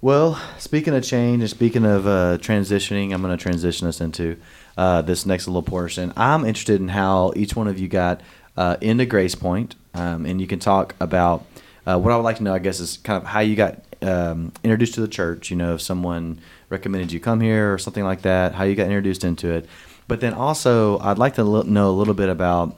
[0.00, 4.36] Well, speaking of change and speaking of uh, transitioning, I'm going to transition us into
[4.76, 6.12] uh, this next little portion.
[6.16, 8.20] I'm interested in how each one of you got
[8.56, 11.44] uh, into Grace Point, um, and you can talk about
[11.86, 12.52] uh, what I would like to know.
[12.52, 15.50] I guess is kind of how you got um, introduced to the church.
[15.52, 18.86] You know, if someone recommended you come here or something like that, how you got
[18.86, 19.68] introduced into it.
[20.08, 22.76] But then also, I'd like to l- know a little bit about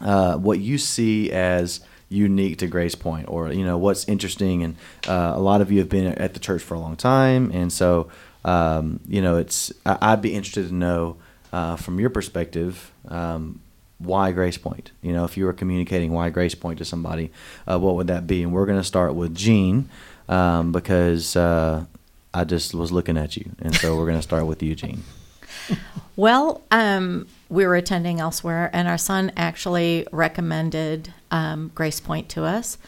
[0.00, 4.62] uh, what you see as unique to Grace Point, or you know what's interesting.
[4.62, 4.76] And
[5.08, 7.72] uh, a lot of you have been at the church for a long time, and
[7.72, 8.08] so
[8.44, 9.72] um, you know it's.
[9.86, 11.16] I- I'd be interested to know
[11.52, 13.60] uh, from your perspective um,
[13.98, 14.90] why Grace Point.
[15.02, 17.30] You know, if you were communicating why Grace Point to somebody,
[17.66, 18.42] uh, what would that be?
[18.42, 19.88] And we're going to start with Jean
[20.28, 21.84] um, because uh,
[22.34, 25.02] I just was looking at you, and so we're going to start with you, Jean.
[26.16, 32.44] Well, um, we were attending elsewhere, and our son actually recommended um, Grace Point to
[32.44, 32.78] us.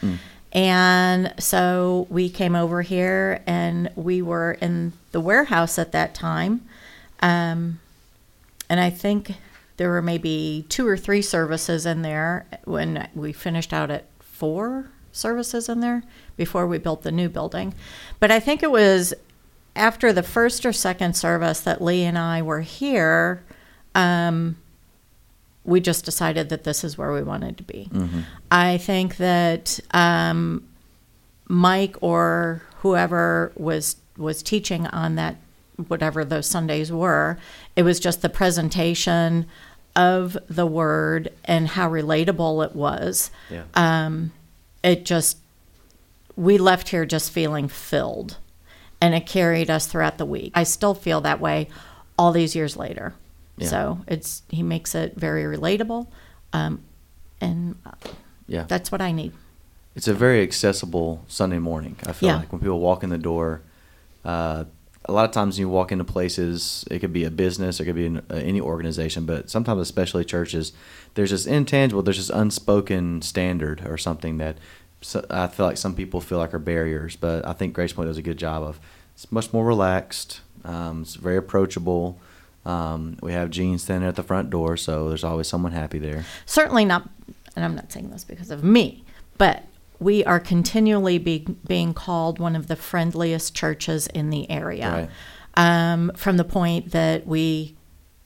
[0.53, 6.61] And so we came over here, and we were in the warehouse at that time.
[7.19, 7.79] Um,
[8.69, 9.33] and I think
[9.75, 14.87] there were maybe two or three services in there when we finished out at four
[15.11, 16.03] services in there
[16.37, 17.73] before we built the new building.
[18.19, 19.13] But I think it was
[19.77, 23.43] after the first or second service that Lee and I were here,
[23.95, 24.57] um,
[25.63, 27.89] we just decided that this is where we wanted to be.
[28.49, 30.67] I think that um,
[31.47, 35.35] Mike or whoever was was teaching on that,
[35.87, 37.37] whatever those Sundays were,
[37.75, 39.45] it was just the presentation
[39.95, 43.29] of the word and how relatable it was.
[43.49, 43.63] Yeah.
[43.75, 44.31] Um,
[44.83, 45.37] it just
[46.35, 48.37] we left here just feeling filled
[49.01, 50.51] and it carried us throughout the week.
[50.55, 51.67] I still feel that way
[52.17, 53.13] all these years later.
[53.57, 53.67] Yeah.
[53.69, 56.07] So it's he makes it very relatable,
[56.53, 56.81] um,
[57.41, 57.75] and
[58.47, 58.65] Yeah.
[58.67, 59.33] that's what I need.
[59.95, 61.95] it's a very accessible Sunday morning.
[62.05, 62.37] I feel Yeah.
[62.37, 63.61] like when people walk in the door,
[64.23, 64.65] uh,
[65.05, 67.85] a lot of times when you walk into places, it could be a business, it
[67.85, 70.71] could be an, uh, any organization, but sometimes, especially churches,
[71.15, 74.57] there's this intangible, there's this unspoken standard or something that
[75.01, 77.15] so, I feel like some people feel like are barriers.
[77.15, 78.79] But I think Grace Point does a good job of.
[79.13, 80.41] It's much more relaxed.
[80.63, 82.19] Um, it's very approachable.
[82.65, 86.25] Um, we have Jean standing at the front door, so there's always someone happy there.
[86.45, 87.09] Certainly not,
[87.55, 89.03] and I'm not saying this because of me,
[89.37, 89.63] but
[89.99, 95.09] we are continually be, being called one of the friendliest churches in the area.
[95.55, 97.75] Um, from the point that we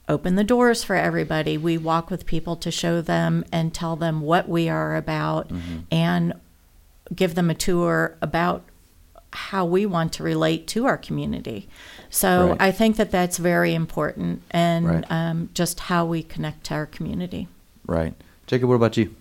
[0.09, 4.21] open the doors for everybody, we walk with people to show them and tell them
[4.21, 5.49] what we are about
[5.89, 6.33] and
[7.13, 8.63] give them a tour about
[9.33, 11.67] how we want to relate to our community.
[12.09, 12.57] So Right.
[12.61, 15.05] I think that that's very important and Right.
[15.09, 17.47] um, just how we connect to our community.
[17.85, 18.13] Right.
[18.47, 19.15] Jacob, what about you?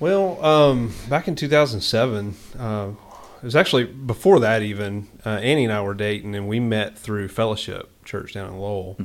[0.00, 2.88] Well, um, back in 2007, uh,
[3.42, 5.08] it was actually before that even.
[5.24, 8.96] Uh, Annie and I were dating, and we met through Fellowship Church down in Lowell,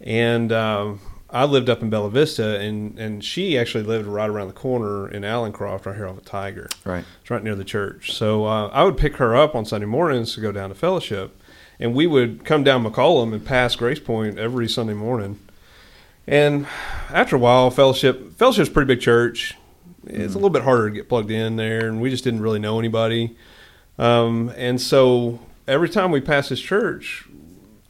[0.00, 1.00] and um,
[1.30, 5.08] I lived up in Bella Vista, and and she actually lived right around the corner
[5.08, 6.68] in Allencroft, right here off of Tiger.
[6.84, 7.04] Right.
[7.20, 8.12] It's right near the church.
[8.12, 11.38] So uh, I would pick her up on Sunday mornings to go down to Fellowship,
[11.78, 15.38] and we would come down McCollum and pass Grace Point every Sunday morning.
[16.26, 16.66] And
[17.10, 19.54] after a while, Fellowship Fellowship's a pretty big church.
[20.06, 22.58] It's a little bit harder to get plugged in there, and we just didn't really
[22.58, 23.36] know anybody.
[23.98, 27.28] Um, and so every time we passed this church,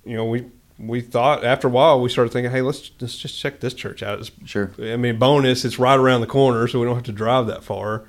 [0.05, 0.46] you know, we
[0.78, 4.02] we thought after a while we started thinking, hey, let's let's just check this church
[4.02, 4.18] out.
[4.20, 4.70] It's Sure.
[4.80, 7.64] I mean, bonus, it's right around the corner, so we don't have to drive that
[7.64, 8.04] far.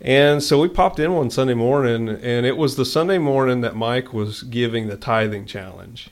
[0.00, 3.74] And so we popped in one Sunday morning, and it was the Sunday morning that
[3.74, 6.10] Mike was giving the tithing challenge.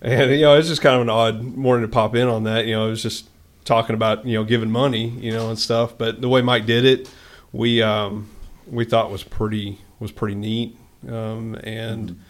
[0.00, 2.66] And, you know, it's just kind of an odd morning to pop in on that.
[2.66, 3.28] You know, it was just
[3.64, 5.98] talking about, you know, giving money, you know, and stuff.
[5.98, 7.10] But the way Mike did it,
[7.52, 8.30] we, um,
[8.66, 10.76] we thought was pretty, was pretty neat.
[11.06, 12.20] Um, and,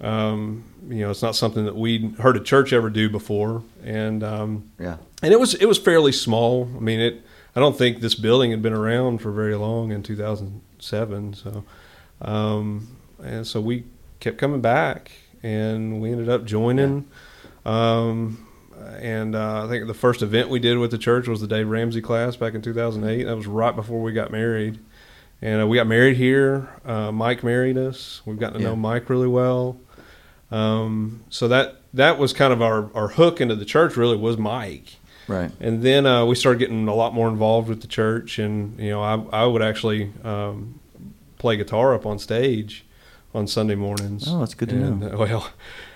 [0.00, 3.62] um, you know, it's not something that we'd heard a church ever do before.
[3.84, 4.96] And, um, Yeah.
[5.22, 6.68] and it was it was fairly small.
[6.76, 7.22] I mean, it.
[7.56, 11.34] I don't think this building had been around for very long in 2007.
[11.34, 11.64] So,
[12.20, 12.88] um,
[13.22, 13.84] and so we
[14.18, 17.04] kept coming back, and we ended up joining.
[17.64, 18.46] Um,
[18.98, 21.68] and uh, I think the first event we did with the church was the Dave
[21.68, 23.24] Ramsey class back in 2008.
[23.24, 24.78] That was right before we got married,
[25.40, 26.68] and uh, we got married here.
[26.84, 28.20] Uh, Mike married us.
[28.26, 28.70] We've gotten to Yeah.
[28.70, 29.76] know Mike really well.
[30.54, 33.96] Um, so that that was kind of our, our hook into the church.
[33.96, 34.96] Really was Mike.
[35.26, 35.50] Right.
[35.58, 38.90] And then uh, we started getting a lot more involved with the church, and you
[38.90, 40.78] know, I I would actually um,
[41.38, 42.84] play guitar up on stage
[43.34, 44.26] on Sunday mornings.
[44.28, 45.08] Oh, that's good to And, know.
[45.08, 45.50] uh, well,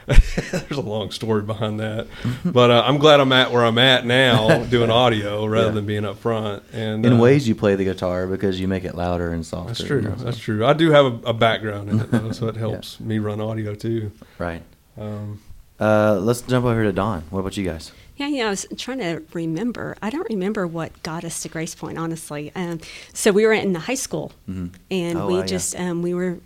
[0.50, 2.06] there's a long story behind that,
[2.44, 5.72] but uh, I'm glad I'm at where I'm at now, doing audio rather Yeah.
[5.74, 6.62] than being up front.
[6.72, 9.68] And In uh, ways, you play the guitar because you make it louder and softer.
[9.68, 9.96] that's true.
[10.02, 10.64] you know, so- That's true.
[10.66, 13.74] I do have a, a background in it, though, so it helps me run audio
[13.74, 14.10] too.
[14.38, 14.62] Right.
[14.96, 15.40] Um,
[15.80, 17.22] Uh, let's jump over to Dawn.
[17.30, 17.92] What about you guys?
[18.16, 18.46] Yeah, yeah.
[18.48, 19.96] I was trying to remember.
[20.02, 22.50] I don't remember what got us to Grace Point, honestly.
[22.56, 22.80] Um,
[23.12, 25.46] so we were in the high school, and Oh, we wow, yeah.
[25.46, 26.38] just um, we were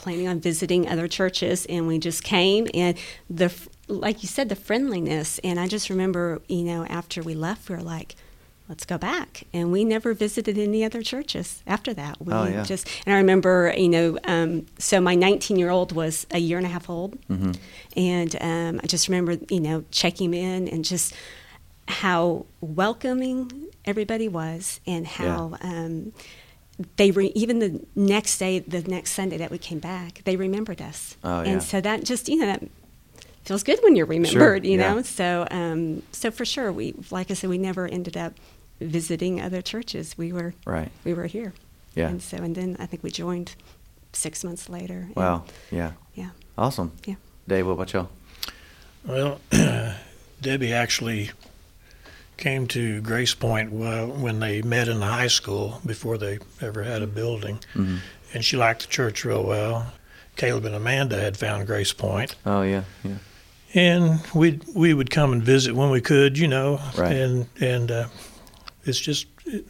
[0.00, 2.96] planning on visiting other churches, and we just came and
[3.28, 3.52] the
[3.88, 5.38] like you said the friendliness.
[5.44, 8.16] And I just remember, you know, after we left, we were like.
[8.68, 12.24] Let's go back, and we never visited any other churches after that.
[12.24, 12.62] We Oh, yeah.
[12.62, 16.56] just and I remember, you know, um, so my 19 year old was a year
[16.56, 17.50] and a half old, Mm-hmm.
[17.96, 21.12] and um, I just remember, you know, checking in and just
[21.88, 23.50] how welcoming
[23.84, 26.12] everybody was, and how um,
[26.96, 30.80] they re- even the next day, the next Sunday that we came back, they remembered
[30.80, 31.48] us, Oh, yeah.
[31.50, 32.62] and so that just you know that
[33.44, 34.94] feels good when you're remembered, you yeah.
[34.94, 35.02] know.
[35.02, 38.34] So um, so for sure, we like I said, we never ended up
[38.80, 40.16] visiting other churches.
[40.16, 40.90] We were Right.
[41.04, 41.52] we were here,
[41.94, 42.08] Yeah.
[42.08, 43.54] and so and then I think we joined
[44.12, 45.08] six months later.
[45.14, 45.44] Wow.
[45.70, 45.92] Yeah.
[46.14, 46.92] yeah, Awesome.
[47.06, 47.14] yeah.
[47.46, 48.08] Dave, what about y'all?
[49.06, 49.40] Well,
[50.40, 51.30] Debbie actually
[52.40, 57.02] came to Grace Point when they met in the high school before they ever had
[57.02, 57.96] a building, Mm-hmm.
[58.34, 59.92] and she liked the church real well.
[60.36, 62.84] Caleb and Amanda had found Grace Point, Oh yeah.
[63.04, 63.16] Yeah.
[63.74, 67.12] and we we would come and visit when we could, you know, Right.
[67.12, 68.08] and and uh,
[68.84, 69.26] it's just.
[69.46, 69.64] It,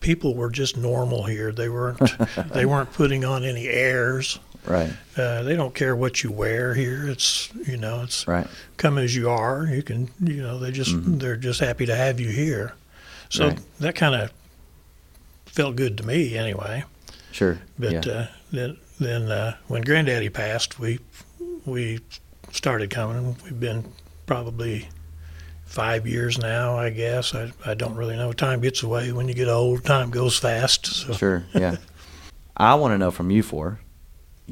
[0.00, 1.52] People were just normal here.
[1.52, 2.00] They weren't.
[2.52, 4.40] they weren't putting on any airs.
[4.66, 4.92] Right.
[5.16, 7.08] Uh, they don't care what you wear here.
[7.08, 8.46] It's you know, it's Right.
[8.76, 9.66] come as you are.
[9.66, 12.74] You can, you know, they just they're just happy to have you here.
[13.28, 13.56] So Mm-hmm.
[13.56, 13.64] Right.
[13.80, 14.32] that kind of
[15.46, 16.84] felt good to me anyway.
[17.32, 17.58] Sure.
[17.78, 18.12] But yeah.
[18.12, 21.00] uh, then then uh, when Granddaddy passed, we
[21.66, 22.00] we
[22.52, 23.36] started coming.
[23.44, 23.84] We've been
[24.26, 24.88] probably
[25.66, 27.34] five years now, I guess.
[27.34, 28.32] I I don't really know.
[28.32, 29.84] Time gets away when you get old.
[29.84, 30.86] Time goes fast.
[30.86, 31.44] So Sure.
[31.52, 31.76] Yeah.
[32.56, 33.80] I want to know from you four.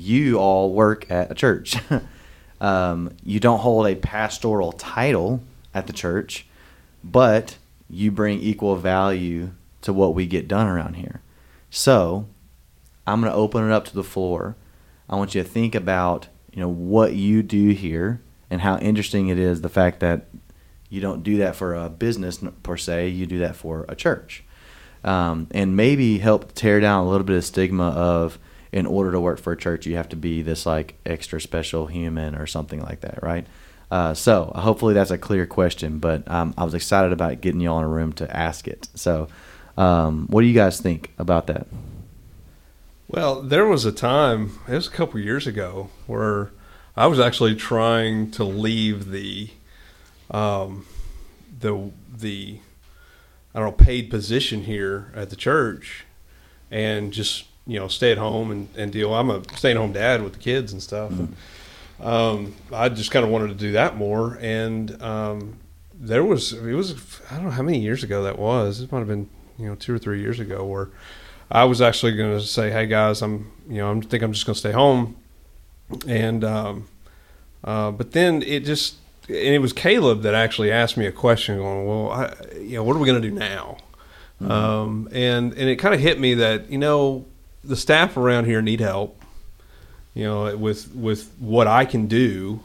[0.00, 1.76] You all work at a church.
[2.60, 5.42] um, you don't hold a pastoral title
[5.74, 6.46] at the church,
[7.04, 7.56] but
[7.88, 9.50] you bring equal value
[9.82, 11.22] to what we get done around here.
[11.70, 12.26] So,
[13.06, 14.56] I'm going to open it up to the floor.
[15.08, 19.28] I want you to think about, you know, what you do here and how interesting
[19.28, 20.26] it is the fact that
[20.88, 24.44] you don't do that for a business per se, you do that for a church
[25.04, 28.38] um, and maybe help tear down a little bit of stigma of
[28.72, 31.87] in order to work for a church you have to be this like extra special
[31.87, 33.46] human or something like that right?
[33.90, 37.68] Uh, so hopefully that's a clear question but um, i was excited about getting you
[37.68, 38.88] all in a room to ask it.
[38.94, 39.28] So
[39.76, 41.66] um, what do you guys think about that?
[43.09, 46.50] Well, there was a time, it was a couple years ago, where
[46.96, 49.50] I was actually trying to leave the,
[50.30, 50.87] um,
[51.59, 52.61] the the,
[53.54, 56.04] I don't know, paid position here at the church,
[56.70, 59.14] and just you know stay at home and, and deal.
[59.14, 61.11] I'm a stay at home dad with the kids and stuff.
[61.11, 61.37] And,
[62.03, 65.59] um, I just kind of wanted to do that more, and um,
[65.94, 68.81] there was it was I don't know how many years ago that was.
[68.81, 70.88] It might have been you know two or three years ago where
[71.51, 74.46] I was actually going to say, "Hey guys, I'm you know I think I'm just
[74.46, 75.16] going to stay home,"
[76.07, 76.88] and um,
[77.64, 78.96] uh, but then it just
[79.29, 82.85] and it was Caleb that actually asked me a question, going, "Well, I, you know,
[82.85, 83.77] what are we going to do now?"
[84.40, 87.27] Um, and and it kind of hit me that you know
[87.62, 89.23] the staff around here need help,
[90.14, 92.61] you know, with with what I can do,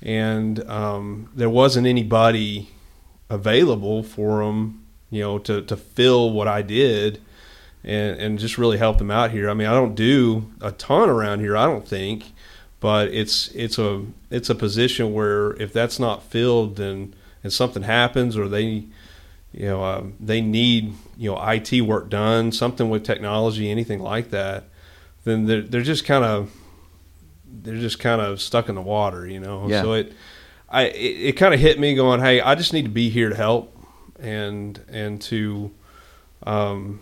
[0.00, 2.70] and um, there wasn't anybody
[3.28, 7.20] available for them, you know, to to fill what I did.
[7.84, 9.50] And, and just really help them out here.
[9.50, 11.56] I mean, I don't do a ton around here.
[11.56, 12.32] I don't think,
[12.78, 17.82] but it's it's a it's a position where if that's not filled, then and something
[17.82, 18.84] happens or they
[19.52, 24.30] you know um, they need you know IT work done, something with technology, anything like
[24.30, 24.64] that,
[25.24, 26.50] then they're they're just kind of
[27.46, 29.68] they're just kind of stuck in the water, you know.
[29.68, 29.82] Yeah.
[29.82, 30.12] So it
[30.68, 33.28] I it, it kind of hit me going, hey, I just need to be here
[33.28, 33.76] to help
[34.18, 35.70] and and to
[36.44, 37.00] um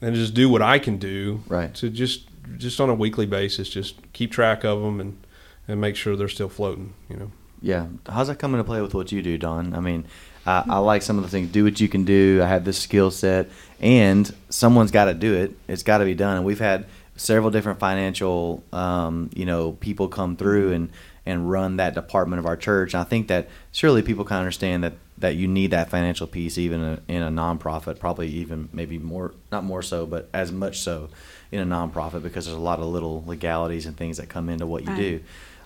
[0.00, 1.74] and just do what I can do Right.
[1.76, 5.18] to just just on a weekly basis, just keep track of them and
[5.66, 7.30] and make sure they're still floating, you know.
[7.62, 7.86] Yeah.
[8.06, 9.74] How's that come into play with what you do, Dawn?
[9.74, 10.04] I mean,
[10.46, 11.50] I, I like some of the things.
[11.50, 12.40] Do what you can do.
[12.42, 13.48] I have this skill set,
[13.80, 15.56] and someone's got to do it.
[15.68, 16.36] It's got to be done.
[16.38, 20.90] And we've had several different financial, um, you know, people come through and
[21.26, 22.92] and run that department of our church.
[22.92, 26.58] And I think that surely people can understand that that you need that financial piece,
[26.58, 27.98] even in a, in a nonprofit.
[27.98, 31.08] Probably even maybe more, not more so, but as much so
[31.52, 34.66] in a nonprofit because there's a lot of little legalities and things that come into
[34.66, 34.96] what you Right.
[34.98, 35.20] do.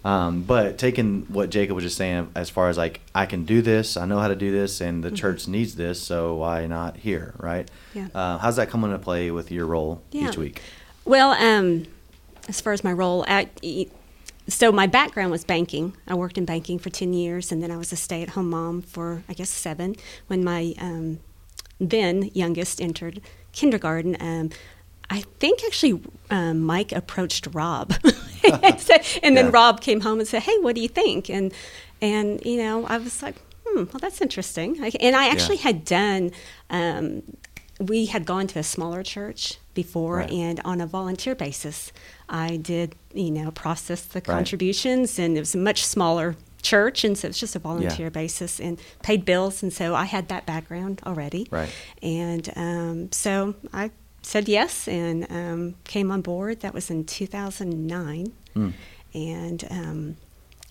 [0.05, 3.61] Um, but taking what Jacob was just saying, as far as like, I can do
[3.63, 6.97] this, I know how to do this, and the church needs this, so why not
[6.97, 7.69] here, right?
[7.95, 8.09] Yeah.
[8.15, 10.29] Uh, how's that come into play with your role Yeah.
[10.29, 10.63] each week?
[11.05, 11.87] Well, um,
[12.49, 13.49] as far as my role, at,
[14.47, 15.95] so my background was banking.
[16.07, 18.51] I worked in banking for 10 years, and then I was a stay at home
[18.51, 19.97] mom for, I guess, seven
[20.29, 21.19] when my um,
[21.81, 23.21] then youngest entered
[23.53, 24.17] kindergarten.
[24.21, 24.51] Um,
[25.11, 27.95] I think actually um, Mike approached Rob,
[28.63, 29.51] and, said- and then Yeah.
[29.53, 31.53] Rob came home and said, "Hey, what do you think?" And
[32.01, 35.85] and you know, I was like, "Hmm, well, that's interesting." I, and I actually had
[35.85, 36.33] done.
[36.71, 37.23] Um,
[37.81, 40.31] we had gone to a smaller church before, Right.
[40.33, 41.93] and on a volunteer basis,
[42.29, 44.25] I did you know process the Right.
[44.27, 48.59] contributions, and it was a much smaller church, and so it's just a volunteer basis
[48.61, 51.47] and paid bills, and so I had that background already.
[51.51, 51.71] Right.
[52.03, 53.91] And um, so I
[54.23, 56.61] said yes and um, came on board.
[56.61, 58.33] That was in 2009.
[58.55, 58.71] Hmm.
[59.15, 60.17] And um,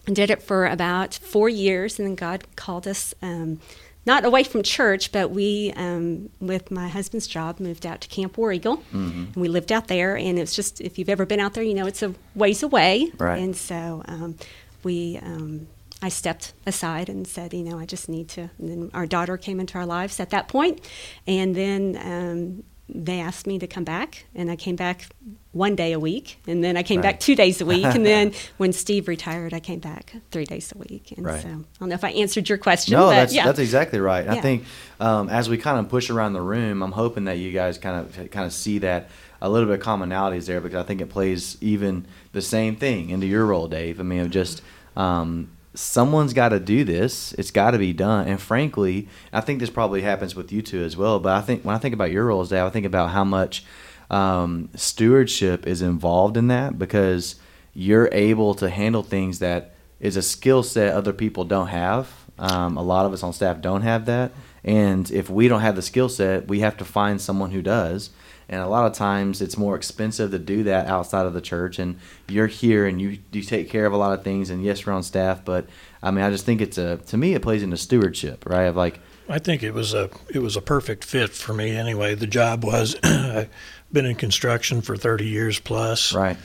[0.06, 2.00] did it for about four years.
[2.00, 3.60] And then God called us um,
[4.06, 8.38] not away from church, but we, um, with my husband's job, moved out to Camp
[8.38, 8.78] War Eagle.
[8.78, 9.26] Mm-hmm.
[9.26, 10.16] And we lived out there.
[10.16, 13.12] And it's just, if you've ever been out there, you know it's a ways away.
[13.18, 13.42] Right.
[13.42, 14.36] And so um,
[14.84, 15.18] we.
[15.22, 15.68] Um,
[16.00, 18.52] I stepped aside and said, you know, I just need to.
[18.60, 20.80] And then our daughter came into our lives at that point,
[21.26, 25.08] and then um, they asked me to come back, and I came back
[25.52, 27.12] one day a week, and then I came Right.
[27.14, 30.72] back two days a week, and then when Steve retired, I came back three days
[30.74, 31.14] a week.
[31.18, 31.42] And Right.
[31.42, 32.94] so I don't know if I answered your question.
[32.94, 33.46] No, but that's yeah.
[33.46, 34.28] that's exactly right.
[34.28, 34.64] I think
[35.00, 37.98] um, as we kind of push around the room, I'm hoping that you guys kind
[38.00, 39.10] of kind of see that
[39.42, 43.10] a little bit of commonalities there because I think it plays even the same thing
[43.10, 44.00] into your role, Dave.
[44.00, 44.62] I mean, of just
[44.96, 47.34] um, someone's got to do this.
[47.34, 48.28] It's got to be done.
[48.28, 51.20] And frankly, I think this probably happens with you two as well.
[51.20, 53.64] But I think when I think about your roles, Dave, I think about how much
[54.10, 57.36] um, stewardship is involved in that because
[57.74, 62.12] you're able to handle things that is a skill set other people don't have.
[62.40, 64.32] Um, a lot of us on staff don't have that.
[64.64, 68.10] And if we don't have the skill set, we have to find someone who does.
[68.50, 71.80] And a lot of times it's more expensive to do that outside of the church.
[71.80, 74.50] And you're here and you, you take care of a lot of things.
[74.50, 75.68] And yes, you're on staff, but
[76.02, 78.64] I mean, I just think it's a, to me, it plays into stewardship, right?
[78.64, 82.16] Of like, I think it was a it was a perfect fit for me anyway.
[82.16, 83.50] The job was I've
[83.92, 86.38] been in construction for 30 years plus right,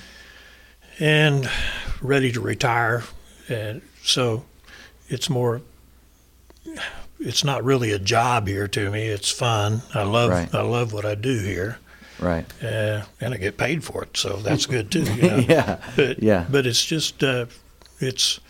[0.98, 1.48] and
[2.00, 3.04] ready to retire
[3.48, 4.44] and so
[5.08, 5.62] it's more
[7.20, 9.06] it's not really a job here to me.
[9.06, 9.82] It's fun.
[9.94, 10.52] I love Right.
[10.52, 11.78] I love what I do here.
[12.22, 12.46] Right.
[12.62, 15.02] Uh, and I get paid for it, so that's good too.
[15.02, 15.36] You know?
[15.48, 15.78] yeah.
[15.96, 16.46] But Yeah.
[16.50, 17.46] but it's just uh,
[18.00, 18.40] it's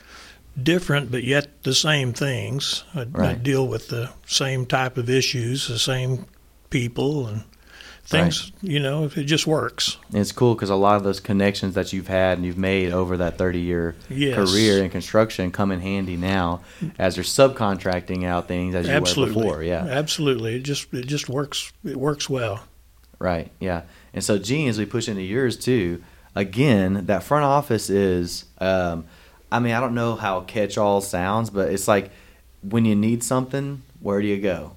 [0.63, 2.85] different, but yet the same things.
[2.95, 3.43] I, I Right.
[3.43, 6.27] deal with the same type of issues, the same
[6.71, 7.45] people, and
[8.05, 8.53] things.
[8.61, 9.97] You know, it just works.
[10.11, 12.93] And it's cool because a lot of those connections that you've had and you've made
[12.93, 14.35] over that 30 year Yes.
[14.35, 16.61] career in construction come in handy now
[16.99, 19.63] as you're subcontracting out things as you Absolutely, were before.
[19.63, 19.87] Yeah.
[19.89, 20.57] absolutely.
[20.57, 21.73] It just it just works.
[21.85, 22.65] It works well.
[23.23, 23.51] Right.
[23.61, 23.83] Yeah.
[24.13, 26.03] And so, Jean, as we push into yours too,
[26.35, 29.05] again, that front office is, um,
[29.51, 32.11] I mean, I don't know how catch all sounds, but it's like
[32.63, 34.77] when you need something, where do you go?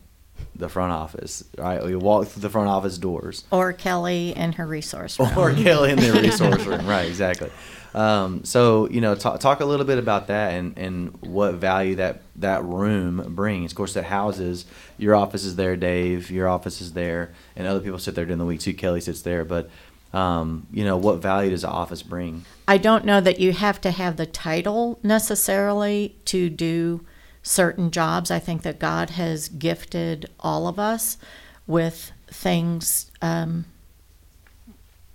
[0.56, 1.84] The front office, right?
[1.90, 3.46] You walk through the front office doors.
[3.52, 5.32] Or Kelly and her resource room.
[5.38, 6.86] or Kelly in the resource room.
[6.86, 7.50] Right, exactly.
[7.96, 11.96] Um, so you know, talk, talk a little bit about that and, and what value
[11.96, 13.72] that that room brings.
[13.72, 14.66] Of course, that houses
[14.98, 16.30] your office is there, Dave.
[16.30, 18.74] Your office is there, and other people sit there during the week too.
[18.74, 19.70] Kelly sits there, but
[20.14, 22.44] um, you know, what value does the office bring?
[22.68, 27.06] I don't know that you have to have the title necessarily to do
[27.44, 28.30] certain jobs.
[28.30, 31.18] I think that God has gifted all of us
[31.66, 33.66] with things um,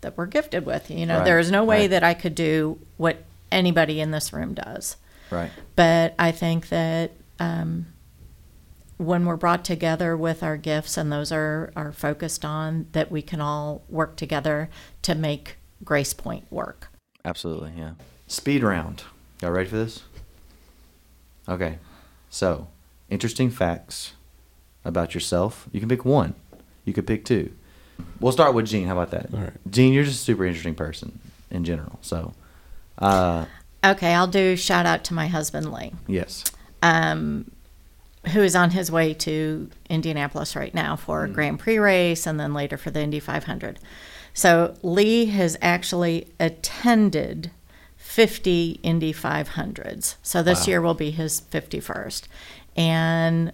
[0.00, 0.90] that we're gifted with.
[0.90, 1.90] You know, Right, there is no way right.
[1.90, 4.96] that I could do what anybody in this room does.
[5.30, 5.50] Right.
[5.76, 7.86] But I think that um,
[8.96, 13.22] when we're brought together with our gifts and those are, are focused on, that we
[13.22, 14.68] can all work together
[15.02, 16.88] to make Grace Point work.
[17.24, 17.92] Absolutely, yeah.
[18.26, 19.04] Speed round.
[19.40, 20.02] Y'all ready for this?
[21.48, 21.78] Okay.
[22.28, 22.68] So,
[23.08, 24.12] interesting facts
[24.84, 25.68] about yourself.
[25.72, 26.34] You can pick one.
[26.84, 27.52] You could pick two.
[28.20, 28.86] We'll start with Jean.
[28.86, 29.32] How about that?
[29.34, 29.52] All right.
[29.70, 31.18] Jean, you're just a super interesting person
[31.50, 31.98] in general.
[32.02, 32.34] So,
[32.98, 33.46] uh,
[33.82, 36.44] Okay, I'll do shout out to my husband Lee, yes.
[36.82, 37.50] um,
[38.34, 42.38] who is on his way to Indianapolis right now for a Grand Prix race and
[42.38, 43.78] then later for the Indy 500.
[44.34, 47.50] So Lee has actually attended
[47.96, 50.16] 50 Indy 500s.
[50.22, 50.70] So this Wow.
[50.70, 52.24] year will be his 51st.
[52.76, 53.52] And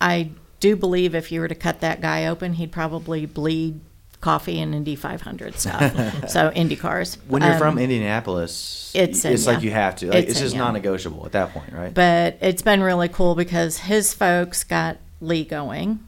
[0.00, 0.30] I
[0.64, 3.80] do believe if you were to cut that guy open, he'd probably bleed
[4.22, 6.28] coffee and Indy 500 stuff.
[6.30, 7.18] so Indy cars.
[7.28, 10.06] When you're Um, from Indianapolis, it's in it's like you have to.
[10.06, 10.64] Like, It's it's, in just ya.
[10.64, 11.92] non-negotiable at that point, right?
[11.92, 15.98] But it's been really cool because his folks got Lee going.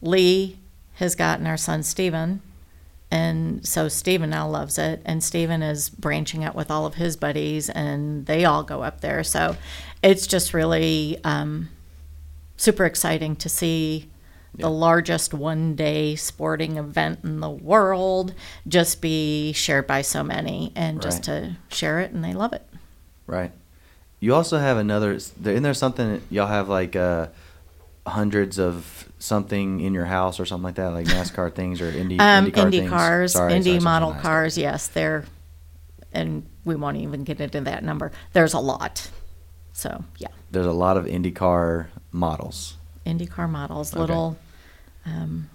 [0.00, 0.58] Lee
[0.94, 2.40] has gotten our son Steven.
[3.10, 5.02] And so Steven now loves it.
[5.04, 9.02] And Steven is branching out with all of his buddies, and they all go up
[9.02, 9.22] there.
[9.22, 9.56] So
[10.02, 11.68] it's just really um,
[12.56, 14.10] super exciting to see
[14.58, 18.32] the largest one day sporting event in the world
[18.66, 21.56] just be shared by so many and just Right.
[21.68, 22.66] to share it, and they love it.
[23.26, 23.52] Right.
[24.18, 25.12] You also have another.
[25.12, 27.26] Isn't there something y'all have like uh,
[28.06, 32.18] hundreds of something in your house or something like that, like NASCAR things or Indy
[32.18, 32.90] Um, IndyCar Indy things?
[32.90, 35.24] cars, Sorry, Indy sorry, model cars, yes, they're,
[36.12, 38.10] and we won't even get into that number.
[38.32, 39.10] There's a lot.
[39.74, 42.76] So, yeah, There's a lot of IndyCar models.
[43.06, 44.00] IndyCar models, Okay.
[44.00, 44.36] little,
[45.04, 45.48] um,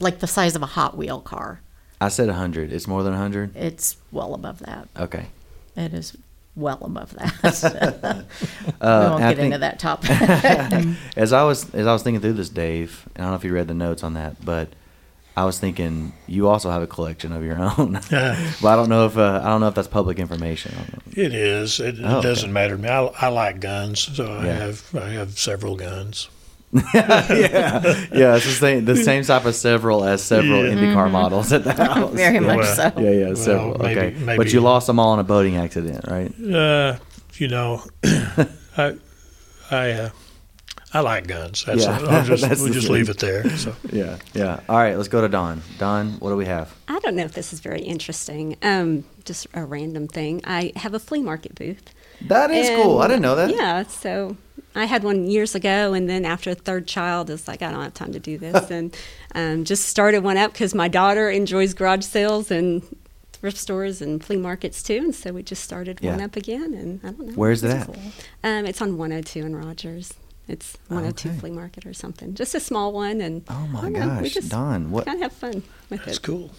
[0.00, 1.60] like the size of a Hot Wheel car.
[2.00, 2.72] I said 100.
[2.72, 3.56] It's more than 100.
[3.56, 4.88] It's well above that.
[4.98, 5.26] Okay.
[5.76, 6.16] It is
[6.56, 8.24] well above that.
[8.80, 10.10] Uh, we won't get into that topic.
[11.16, 13.52] as I was as I was thinking through this, Dave, I don't know if you
[13.52, 14.68] read the notes on that, but
[15.36, 17.94] I was thinking you also have a collection of your own.
[18.10, 20.72] but I don't know if uh, I don't know if that's public information.
[20.74, 21.22] I don't know.
[21.24, 21.80] It is.
[21.80, 22.28] It, it Oh, okay.
[22.28, 22.88] doesn't matter to me.
[22.88, 26.28] I, I like guns, so I have I have several guns.
[26.94, 27.82] yeah,
[28.12, 30.72] yeah, it's the same the same type of several as several Yeah.
[30.74, 32.08] IndyCar models at the house.
[32.10, 32.16] Mm-hmm.
[32.16, 32.92] Very much Well, so.
[33.00, 33.78] Yeah, yeah, Well, several.
[33.78, 36.32] maybe- okay, but you lost them all in a boating accident, right?
[36.42, 36.96] Uh,
[37.34, 37.82] you know,
[38.76, 38.96] I
[39.70, 40.10] I uh,
[40.94, 41.64] I like guns.
[41.64, 41.98] That's Yeah.
[42.00, 42.94] I'll just, That's we'll just thing.
[42.94, 43.48] leave it there.
[43.56, 44.60] So Yeah, yeah.
[44.68, 45.60] All right, let's go to Dawn.
[45.78, 46.74] Dawn, what do we have?
[46.88, 48.56] I don't know if this is very interesting.
[48.62, 50.40] Um, just a random thing.
[50.44, 51.92] I have a flea market booth.
[52.22, 53.00] That is cool.
[53.00, 53.50] I didn't know that.
[53.50, 54.36] Yeah, so
[54.76, 57.82] I had one years ago, and then after a third child, it's like I don't
[57.82, 58.96] have time to do this, and
[59.34, 62.82] um, just started one up because my daughter enjoys garage sales and
[63.32, 67.00] thrift stores and flea markets too, and so we just started one up again, and
[67.02, 67.34] I don't know.
[67.34, 67.86] Where's it it's at?
[67.86, 68.02] cool.
[68.44, 70.14] Um, it's on 102 in Rogers.
[70.46, 71.38] It's 102 Okay.
[71.38, 74.22] Flea Market or something, just a small one, and Oh my I don't know, we
[74.24, 75.06] gosh, just Dawn, what?
[75.06, 76.22] kind of have fun with that's it.
[76.22, 76.50] cool.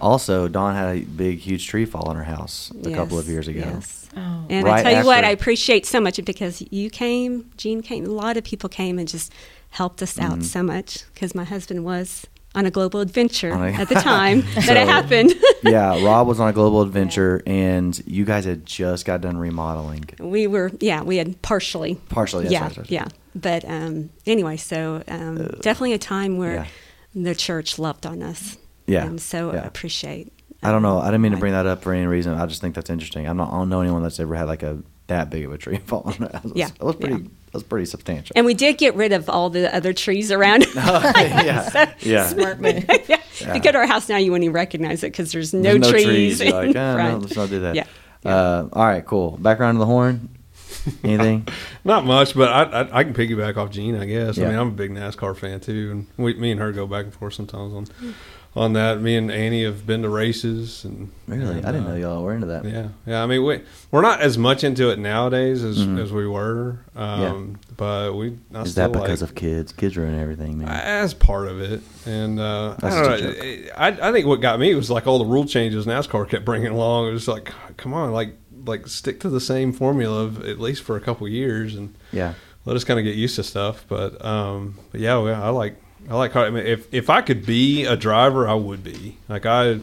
[0.00, 3.48] Also, Dawn had a big, huge tree fall on her house a couple of years
[3.48, 3.60] ago.
[3.60, 4.08] yes.
[4.16, 4.44] Oh.
[4.50, 8.04] And Right I tell you what, I appreciate so much because you came, Jean came,
[8.04, 9.32] a lot of people came and just
[9.70, 10.32] helped us Mm-hmm.
[10.32, 12.26] out so much because my husband was
[12.56, 15.34] on a global adventure a- at the time that it happened.
[15.62, 20.04] yeah, Rob was on a global adventure, and you guys had just got done remodeling.
[20.18, 21.94] we were, yeah, we had partially.
[22.08, 22.90] Partially, yeah, right, right.
[22.90, 23.06] yeah.
[23.34, 26.66] But um, anyway, so um, definitely a time where yeah.
[27.14, 28.56] the church loved on us.
[28.86, 29.66] Yeah, And so yeah.
[29.66, 30.32] appreciate.
[30.62, 30.98] I don't know.
[30.98, 32.34] I didn't mean to um, bring that up for any reason.
[32.34, 33.28] I just think that's interesting.
[33.28, 33.52] I'm not.
[33.52, 34.78] I don't know anyone that's ever had like a
[35.08, 36.52] that big of a tree fall on house.
[36.54, 37.28] Yeah, it was pretty.
[37.56, 37.58] Yeah.
[37.58, 38.34] Was pretty substantial.
[38.36, 40.66] And we did get rid of all the other trees around.
[40.74, 42.26] yeah, yeah.
[42.28, 42.84] Smart move.
[43.08, 43.20] yeah.
[43.38, 45.62] If you go to our house now, you wouldn't even recognize it because there's no,
[45.62, 46.04] There's no trees.
[46.04, 46.40] trees.
[46.40, 47.22] You're in like, "Ah, no, front.
[47.22, 47.74] let's not do that.
[47.74, 47.86] Yeah.
[48.24, 49.36] Uh, all right, cool.
[49.38, 50.28] Background of the horn.
[51.04, 51.46] Anything?
[51.84, 54.36] Not much, but I, I I can piggyback off Jean, I guess.
[54.36, 54.46] Yeah.
[54.46, 57.04] I mean, I'm a big NASCAR fan too, and we, me and her go back
[57.04, 58.14] and forth sometimes on
[58.54, 59.00] on that.
[59.02, 61.58] Me and Annie have been to races, and Really?
[61.58, 62.64] and, I didn't uh, know y'all were into that.
[62.64, 63.22] Yeah, yeah.
[63.22, 63.60] I mean, we
[63.90, 66.00] we're not as much into it nowadays as, Mhm.
[66.02, 66.78] as we were.
[66.94, 69.72] Um, But we I Is that because like, of kids?
[69.72, 70.68] Kids ruin everything, man.
[70.68, 73.70] as part of it, and uh, I don't know.
[73.76, 76.68] I, I think what got me was like all the rule changes NASCAR kept bringing
[76.68, 77.08] along.
[77.08, 78.34] It was like, come on, like
[78.66, 82.34] like stick to the same formula of at least for a couple years, and yeah.
[82.64, 83.84] let us kind of get used to stuff.
[83.88, 85.76] But um, but yeah, well, I like
[86.08, 86.36] I like.
[86.36, 89.18] I mean, if if I could be a driver, I would be.
[89.28, 89.80] Like I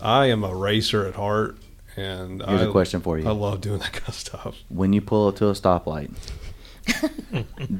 [0.00, 1.56] I am a racer at heart,
[1.96, 3.28] and Here's I, a question for you.
[3.28, 4.56] I love doing that kind of stuff.
[4.68, 6.10] When you pull up to a stoplight,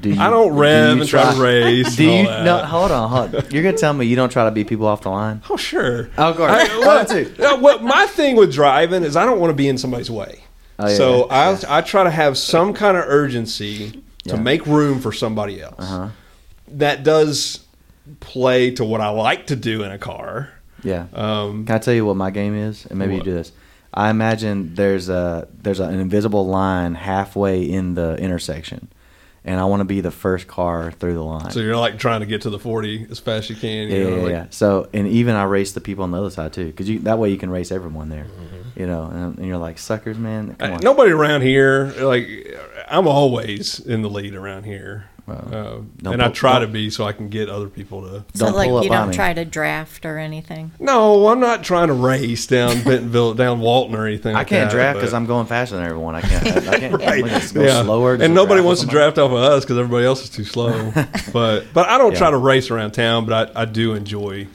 [0.00, 1.96] do you, I don't do you and try to race.
[1.96, 2.22] Do you?
[2.24, 3.34] No, hold on, hold.
[3.34, 3.50] on.
[3.50, 5.42] You're gonna tell me you don't try to beat people off the line?
[5.48, 6.10] Oh sure.
[6.18, 6.78] Oh, go I, ahead.
[6.78, 7.34] well, too.
[7.38, 10.44] no, what my thing with driving is I don't want to be in somebody's way.
[10.78, 11.60] Oh, yeah, so yeah.
[11.68, 13.90] I I try to have some kind of urgency
[14.24, 14.36] to Yeah.
[14.36, 15.76] make room for somebody else.
[15.78, 16.08] Uh-huh.
[16.68, 17.60] That does
[18.20, 20.50] play to what I like to do in a car.
[20.84, 21.06] Yeah.
[21.12, 22.86] Um, Can I tell you what my game is?
[22.86, 23.26] And maybe What?
[23.26, 23.52] you do this.
[23.92, 28.88] I imagine there's a there's an invisible line halfway in the intersection,
[29.48, 31.50] and I want to be the first car through the line.
[31.50, 33.88] so you're like trying to get to the 40 as fast as you can.
[33.88, 34.46] yeah, know, yeah, like, yeah.
[34.50, 37.30] So and even I race the people on the other side too, because that way
[37.30, 38.24] you can race everyone there.
[38.24, 38.78] Mm-hmm.
[38.78, 40.54] You know, and, and you're like suckers, man.
[40.56, 40.80] Come on.
[40.82, 42.28] Nobody around here, like
[42.88, 46.90] I'm always in the lead around here, uh, don't and I pull- try to be
[46.90, 48.24] so I can get other people to.
[48.34, 49.14] So Don't like pull up you on don't me.
[49.14, 50.72] try to draft or anything.
[50.78, 54.34] No, I'm not trying to race down Bentonville, down Walton or anything.
[54.34, 56.14] I like can't that, draft but- because I'm going faster than everyone.
[56.14, 56.46] I can't.
[56.46, 56.92] I, I can't.
[56.98, 57.24] Right.
[57.24, 57.82] I'm gonna go Yeah.
[57.82, 58.16] slower.
[58.16, 60.44] just and nobody wants to with draft off of us because everybody else is too
[60.44, 60.92] slow.
[61.32, 62.18] but but I don't Yeah.
[62.18, 64.46] try to race around town, but I, I do enjoy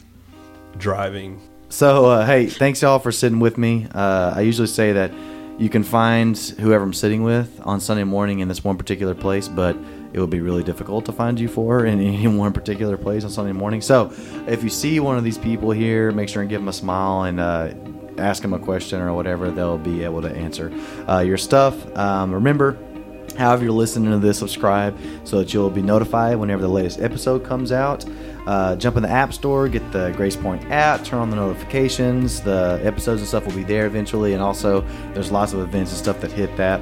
[0.77, 1.39] driving.
[1.69, 3.87] So, uh, hey, thanks y'all for sitting with me.
[3.93, 5.11] Uh, I usually say that
[5.57, 9.47] you can find whoever I'm sitting with on Sunday morning in this one particular place,
[9.47, 9.75] but
[10.13, 13.29] it would be really difficult to find you for in any one particular place on
[13.29, 13.81] Sunday morning.
[13.81, 14.11] So,
[14.47, 17.23] if you see one of these people here, make sure and give them a smile
[17.23, 17.73] and uh,
[18.17, 19.51] ask them a question or whatever.
[19.51, 20.71] They'll be able to answer
[21.09, 21.75] uh, your stuff.
[21.97, 22.77] Um, remember,
[23.37, 27.43] However, you're listening to this, subscribe so that you'll be notified whenever the latest episode
[27.43, 28.05] comes out.
[28.45, 32.41] Uh, jump in the App Store, get the Grace Point app, turn on the notifications.
[32.41, 34.33] The episodes and stuff will be there eventually.
[34.33, 34.81] And also,
[35.13, 36.79] there's lots of events and stuff that hit that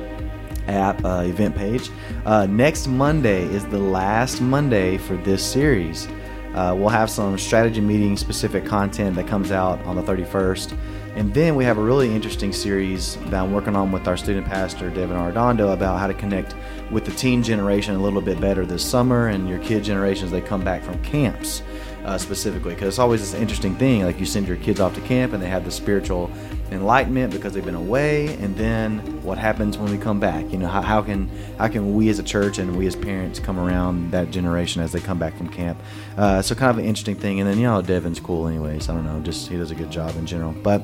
[0.68, 1.90] app uh, event page.
[2.26, 6.08] Uh, next Monday is the last Monday for this series.
[6.54, 10.78] Uh, we'll have some strategy meeting specific content that comes out on the 31st.
[11.16, 14.48] And then we have a really interesting series that I'm working on with our student
[14.48, 16.56] pastor, Devin Arredondo, about how to connect
[16.90, 20.32] with the teen generation a little bit better this summer and your kid generation as
[20.32, 21.64] they come back from camps
[22.06, 22.74] uh, specifically.
[22.74, 25.42] Because it's always this interesting thing like you send your kids off to camp and
[25.42, 26.32] they have the spiritual
[26.72, 28.36] enlightenment because they've been away.
[28.38, 30.52] And then what happens when we come back?
[30.52, 33.40] You know, how, how, can, how can we as a church and we as parents
[33.40, 35.80] come around that generation as they come back from camp?
[36.18, 37.40] Uh, so, kind of an interesting thing.
[37.40, 38.90] And then, you know, Devin's cool, anyways.
[38.90, 40.54] I don't know, just he does a good job in general.
[40.54, 40.84] But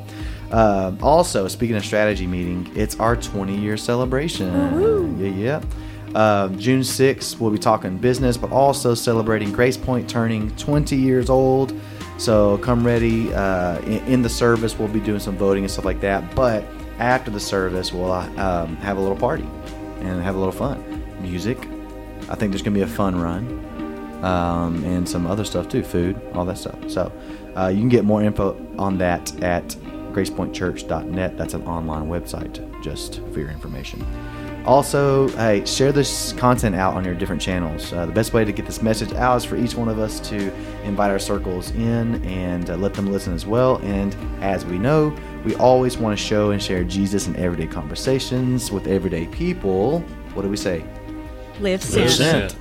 [0.51, 4.53] uh, also, speaking of strategy meeting, it's our 20 year celebration.
[5.19, 5.61] Yeah, yeah.
[6.15, 11.29] Uh, June 6th, we'll be talking business, but also celebrating Grace Point turning 20 years
[11.29, 11.73] old.
[12.17, 13.33] So come ready.
[13.33, 16.35] Uh, in, in the service, we'll be doing some voting and stuff like that.
[16.35, 16.63] But
[16.99, 19.47] after the service, we'll uh, um, have a little party
[19.99, 21.03] and have a little fun.
[21.21, 21.57] Music.
[22.29, 25.83] I think there's going to be a fun run um, and some other stuff too,
[25.83, 26.77] food, all that stuff.
[26.89, 27.11] So
[27.55, 29.67] uh, you can get more info on that at
[30.11, 31.37] gracepointchurch.net.
[31.37, 34.05] That's an online website just for your information.
[34.67, 37.93] Also, hey, share this content out on your different channels.
[37.93, 40.19] Uh, the best way to get this message out is for each one of us
[40.19, 40.53] to
[40.83, 43.77] invite our circles in and uh, let them listen as well.
[43.77, 44.13] And
[44.43, 45.15] as we know,
[45.45, 50.01] we always want to show and share Jesus in everyday conversations with everyday people.
[50.33, 50.83] What do we say?
[51.61, 52.51] Live Live sent.
[52.51, 52.55] sent.